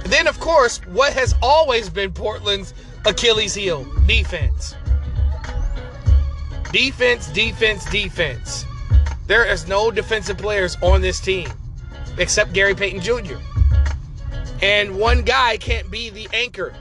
[0.04, 2.76] And then, of course, what has always been Portland's
[3.08, 4.76] Achilles heel defense.
[6.72, 8.66] Defense, defense, defense.
[9.26, 11.50] There is no defensive players on this team
[12.20, 13.38] except Gary Payton Jr.
[14.62, 16.76] And one guy can't be the anchor.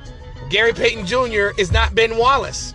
[0.51, 1.59] Gary Payton Jr.
[1.59, 2.75] is not Ben Wallace.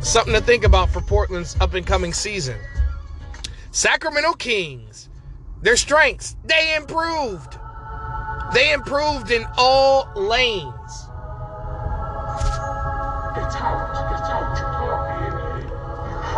[0.00, 2.58] Something to think about for Portland's up and coming season.
[3.70, 5.05] Sacramento Kings,
[5.62, 7.58] their strengths, they improved.
[8.52, 11.08] They improved in all lanes.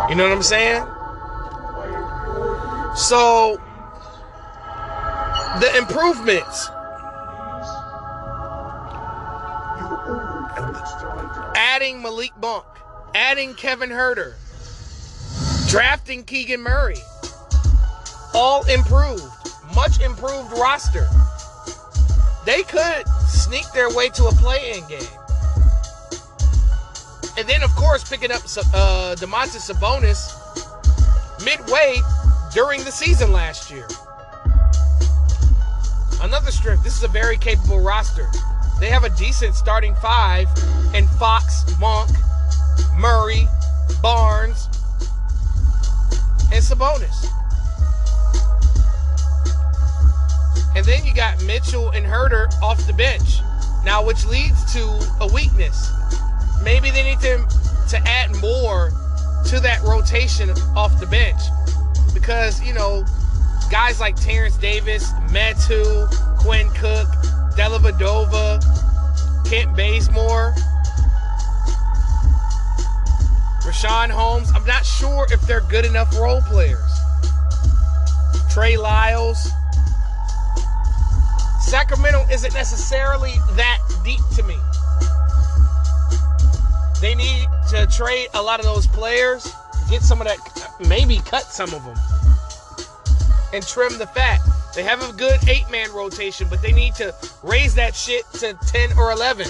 [0.09, 0.83] You know what I'm saying?
[2.95, 3.61] So,
[5.59, 6.69] the improvements.
[11.55, 12.65] Adding Malik Monk,
[13.13, 14.33] adding Kevin Huerter,
[15.69, 16.97] drafting Keegan Murray.
[18.41, 19.25] All improved.
[19.75, 21.09] Much improved roster.
[22.45, 25.01] They could sneak their way to a play-in game.
[27.37, 28.41] And then, of course, picking up
[28.73, 30.31] uh, Domantas Sabonis
[31.43, 31.97] midway
[32.53, 33.87] during the season last year.
[36.21, 36.81] Another strength.
[36.81, 38.31] This is a very capable roster.
[38.79, 40.47] They have a decent starting five
[40.95, 42.09] in Fox, Monk,
[42.95, 43.49] Murray,
[44.01, 44.69] Barnes,
[46.53, 47.27] and Sabonis.
[50.79, 53.41] And then you got Mitchell and Huerter off the bench.
[53.83, 54.79] Now, which leads to
[55.19, 55.91] a weakness.
[56.63, 57.45] Maybe they need to,
[57.89, 58.91] to add more
[59.47, 61.41] to that rotation off the bench.
[62.13, 63.03] Because, you know,
[63.69, 66.07] guys like Terrence Davis, Metu,
[66.37, 67.09] Quinn Cook,
[67.57, 68.63] Dellavedova,
[69.49, 70.55] Kent Bazemore,
[73.67, 74.49] Richaun Holmes.
[74.55, 76.79] I'm not sure if they're good enough role players.
[78.49, 79.51] Trey Lyles.
[81.69, 84.57] Sacramento isn't necessarily that deep to me.
[86.99, 89.53] They need to trade a lot of those players,
[89.87, 90.39] get some of that,
[90.87, 91.95] maybe cut some of them,
[93.53, 94.39] and trim the fat.
[94.73, 97.13] They have a good eight man rotation, but they need to
[97.43, 99.45] raise that shit to 10 or 11.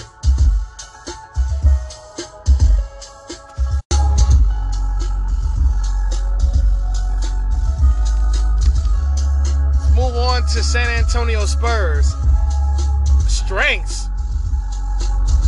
[10.10, 12.16] Move on to San Antonio Spurs.
[13.28, 14.08] Strengths.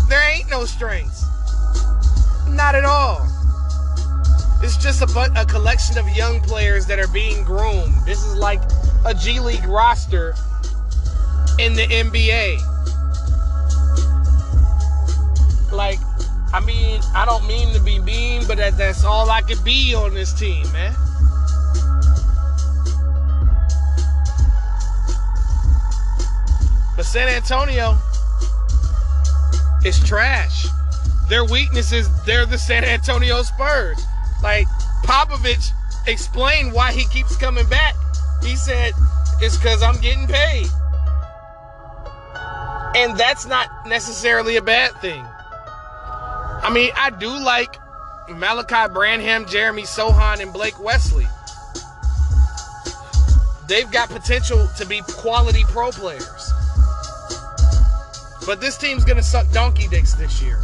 [0.08, 1.24] There ain't no strengths.
[2.48, 3.26] Not at all.
[4.62, 7.92] It's just a, but a collection of young players that are being groomed.
[8.06, 8.60] This is like
[9.04, 10.36] a G League roster
[11.58, 12.60] in the NBA.
[15.72, 15.98] Like,
[16.54, 19.92] I mean, I don't mean to be mean, but that, that's all I could be
[19.92, 20.94] on this team, man.
[26.96, 27.96] But San Antonio
[29.84, 30.66] is trash.
[31.28, 34.04] Their weakness is they're the San Antonio Spurs.
[34.42, 34.66] Like
[35.04, 35.70] Popovich
[36.06, 37.94] explained why he keeps coming back.
[38.42, 38.92] He said
[39.40, 40.66] it's because I'm getting paid.
[42.94, 45.24] And that's not necessarily a bad thing.
[45.24, 47.76] I mean, I do like
[48.28, 51.26] Malaki Branham, Jeremy Sochan, and Blake Wesley.
[53.66, 56.52] They've got potential to be quality pro players.
[58.46, 60.60] But this team's gonna suck donkey dicks this year.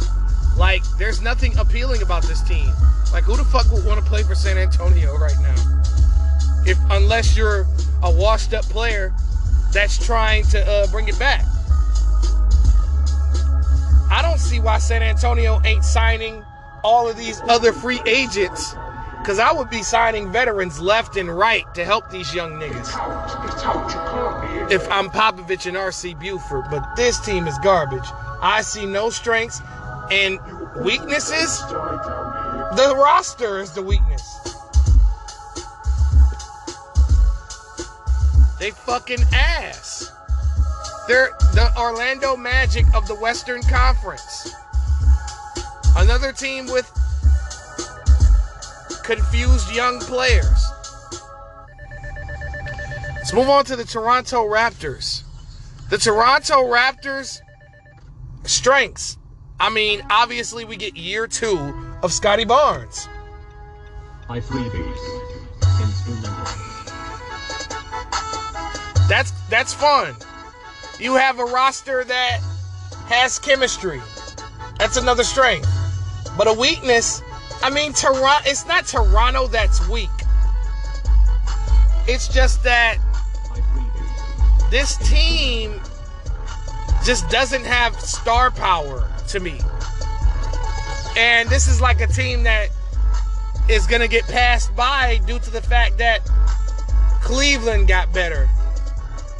[0.57, 2.69] Like, there's nothing appealing about this team.
[3.13, 5.55] Like, who the fuck would want to play for San Antonio right now?
[6.65, 7.65] If unless you're
[8.03, 9.13] a washed-up player
[9.71, 11.45] that's trying to uh, bring it back.
[14.11, 16.43] I don't see why San Antonio ain't signing
[16.83, 18.73] all of these other free agents.
[19.25, 22.89] Cause I would be signing veterans left and right to help these young niggas.
[24.71, 28.07] If I'm Popovich and RC Buford, but this team is garbage.
[28.41, 29.61] I see no strengths
[30.11, 30.39] and
[30.83, 31.59] weaknesses.
[31.69, 34.39] The roster is the weakness.
[38.59, 40.11] they fucking ass.
[41.07, 44.53] They're the Orlando Magic of the Western Conference.
[45.95, 46.91] Another team with
[49.09, 50.71] confused young players.
[53.15, 55.23] Let's move on to the Toronto Raptors.
[55.89, 57.41] The Toronto Raptors
[58.43, 59.17] strengths.
[59.59, 61.73] I mean, obviously we get year two
[62.03, 63.09] of Scottie Barnes.
[64.27, 64.99] By freebies.
[65.81, 66.45] Instrumental.
[69.09, 70.15] That's that's fun.
[70.99, 72.41] You have a roster that
[73.07, 74.03] has chemistry.
[74.77, 75.67] That's another strength.
[76.37, 77.23] But a weakness,
[77.61, 78.49] I mean, Toronto.
[78.49, 80.09] It's not Toronto that's weak.
[82.07, 82.97] It's just that
[84.71, 85.79] this team
[87.03, 89.59] just doesn't have star power to me.
[91.17, 92.69] And this is like a team that
[93.67, 96.21] is going to get passed by due to the fact that
[97.21, 98.49] Cleveland got better,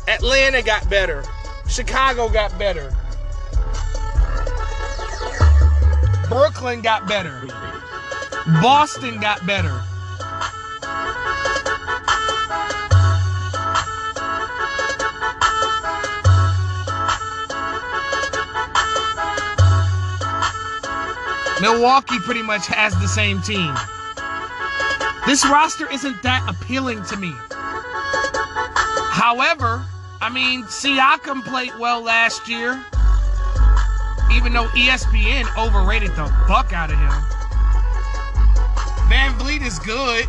[0.08, 1.24] Atlanta got better,
[1.68, 2.94] Chicago got better,
[6.28, 7.69] Brooklyn got better.
[8.62, 9.82] Boston got better.
[21.62, 23.76] Milwaukee pretty much has the same team.
[25.28, 27.34] This roster isn't that appealing to me.
[29.12, 29.86] However,
[30.22, 32.84] I mean, Siakam played well last year,
[34.34, 37.39] even though ESPN overrated the fuck out of him.
[39.10, 40.28] VanVleet is good,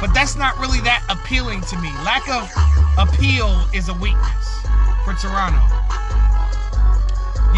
[0.00, 1.90] but that's not really that appealing to me.
[2.06, 2.48] Lack of
[2.96, 4.62] appeal is a weakness
[5.04, 5.58] for Toronto.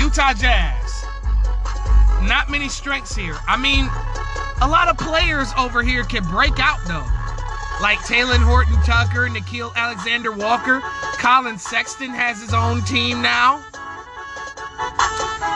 [0.01, 1.05] Utah Jazz.
[2.23, 3.36] Not many strengths here.
[3.47, 3.85] I mean,
[4.62, 7.07] a lot of players over here can break out though.
[7.82, 10.81] Like Talen Horton Tucker, Nickeil Alexander Walker,
[11.19, 13.62] Collin Sexton has his own team now.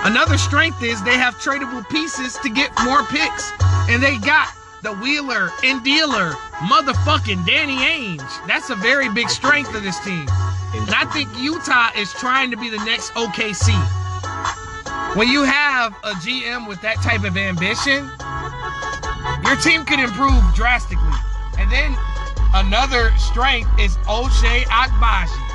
[0.05, 3.53] Another strength is they have tradable pieces to get more picks.
[3.89, 4.49] And they got
[4.83, 6.31] the Wheeler and Dealer,
[6.71, 8.47] motherfucking Danny Ainge.
[8.47, 10.27] That's a very big strength of this team.
[10.75, 13.75] And I think Utah is trying to be the next OKC.
[15.17, 18.11] When you have a GM with that type of ambition,
[19.45, 21.17] your team can improve drastically.
[21.59, 21.97] And then
[22.55, 25.48] another strength is Ochai Agbaji.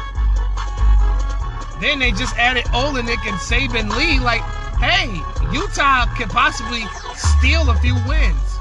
[1.83, 4.17] Then they just added Olynyk and Saben Lee.
[4.17, 4.39] Like,
[4.79, 5.19] hey,
[5.51, 6.81] Utah could possibly
[7.13, 8.57] steal a few wins.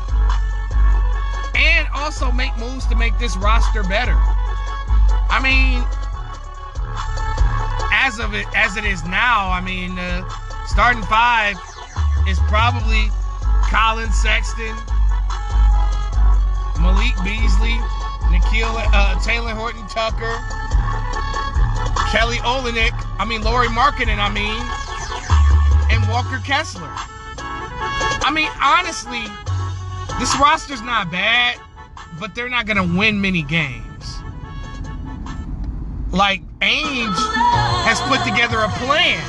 [1.55, 4.17] And also make moves to make this roster better.
[5.31, 5.87] I mean,
[7.93, 10.29] as of it as it is now, I mean, uh,
[10.67, 11.55] starting five
[12.27, 13.07] is probably
[13.71, 14.75] Collin Sexton,
[16.83, 17.79] Malik Beasley,
[18.35, 20.35] Nickeil uh, Talen Horton Tucker,
[22.11, 24.61] Kelly Olynyk, I mean Lauri Markkanen, I mean,
[25.91, 26.91] and Walker Kessler.
[28.25, 29.25] I mean, honestly,
[30.19, 31.59] this roster's not bad,
[32.21, 34.19] but they're not gonna win many games.
[36.11, 37.17] Like Ainge
[37.89, 39.21] has put together a plan.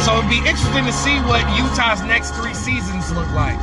[0.00, 3.60] So it'd be interesting to see what Utah's next three seasons look like.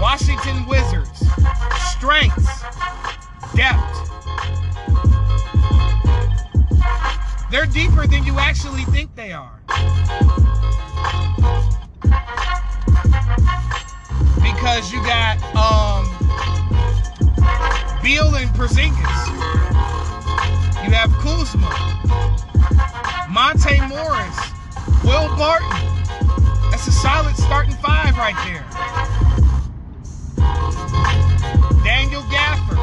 [0.00, 1.24] Washington Wizards,
[1.92, 2.62] strengths,
[3.54, 4.10] depth.
[7.50, 9.60] They're deeper than you actually think they are.
[14.40, 16.06] Because you got um
[18.04, 19.26] Beal and Porzingis.
[20.84, 21.68] You have Kuzma,
[23.28, 24.38] Monte Morris,
[25.02, 25.68] Will Barton.
[26.70, 28.64] That's a solid starting five right there.
[31.82, 32.78] Daniel Gafford.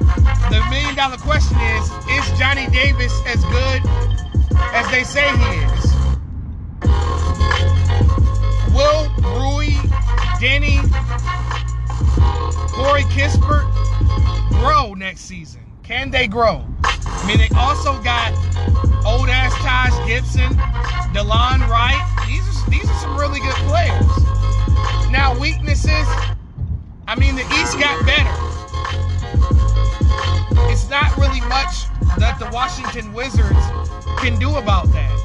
[0.00, 3.82] The million dollar question is Is Johnny Davis as good
[4.72, 5.94] as they say he is?
[8.74, 9.74] Will Rui,
[10.40, 10.80] Deni,
[12.72, 13.70] Corey Kispert
[14.60, 15.60] grow next season?
[15.82, 16.64] Can they grow?
[16.84, 18.32] I mean, they also got
[19.04, 20.56] old ass Taj Gibson,
[21.12, 22.00] Delon Wright.
[22.26, 24.06] These are these are some really good players.
[25.10, 26.06] Now weaknesses.
[27.06, 28.50] I mean, the East got better.
[30.68, 31.86] It's not really much
[32.18, 33.64] that the Washington Wizards
[34.18, 35.16] can do about that.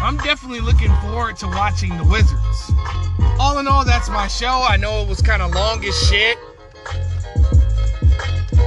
[0.00, 2.72] I'm definitely looking forward to watching the Wizards.
[3.40, 4.64] All in all, that's my show.
[4.66, 6.38] I know it was kind of long as shit.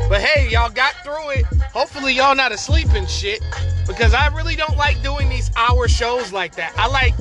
[0.07, 1.45] But hey, y'all got through it.
[1.73, 3.41] Hopefully, y'all not asleep and shit.
[3.87, 6.73] because I really don't like doing these hour shows like that.
[6.77, 7.13] I like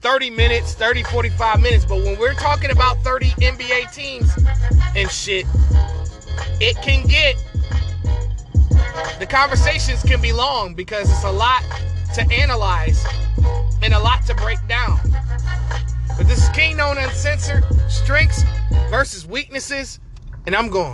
[0.00, 1.84] 30 minutes, 30, 45 minutes.
[1.84, 4.30] But when we're talking about 30 NBA teams
[4.96, 5.46] and shit,
[6.60, 7.36] it can get,
[9.18, 11.62] the conversations can be long because it's a lot
[12.14, 13.04] to analyze
[13.82, 14.98] and a lot to break down.
[16.16, 18.42] But this is King Known Uncensored, strengths
[18.90, 20.00] versus weaknesses,
[20.46, 20.88] and I'm going.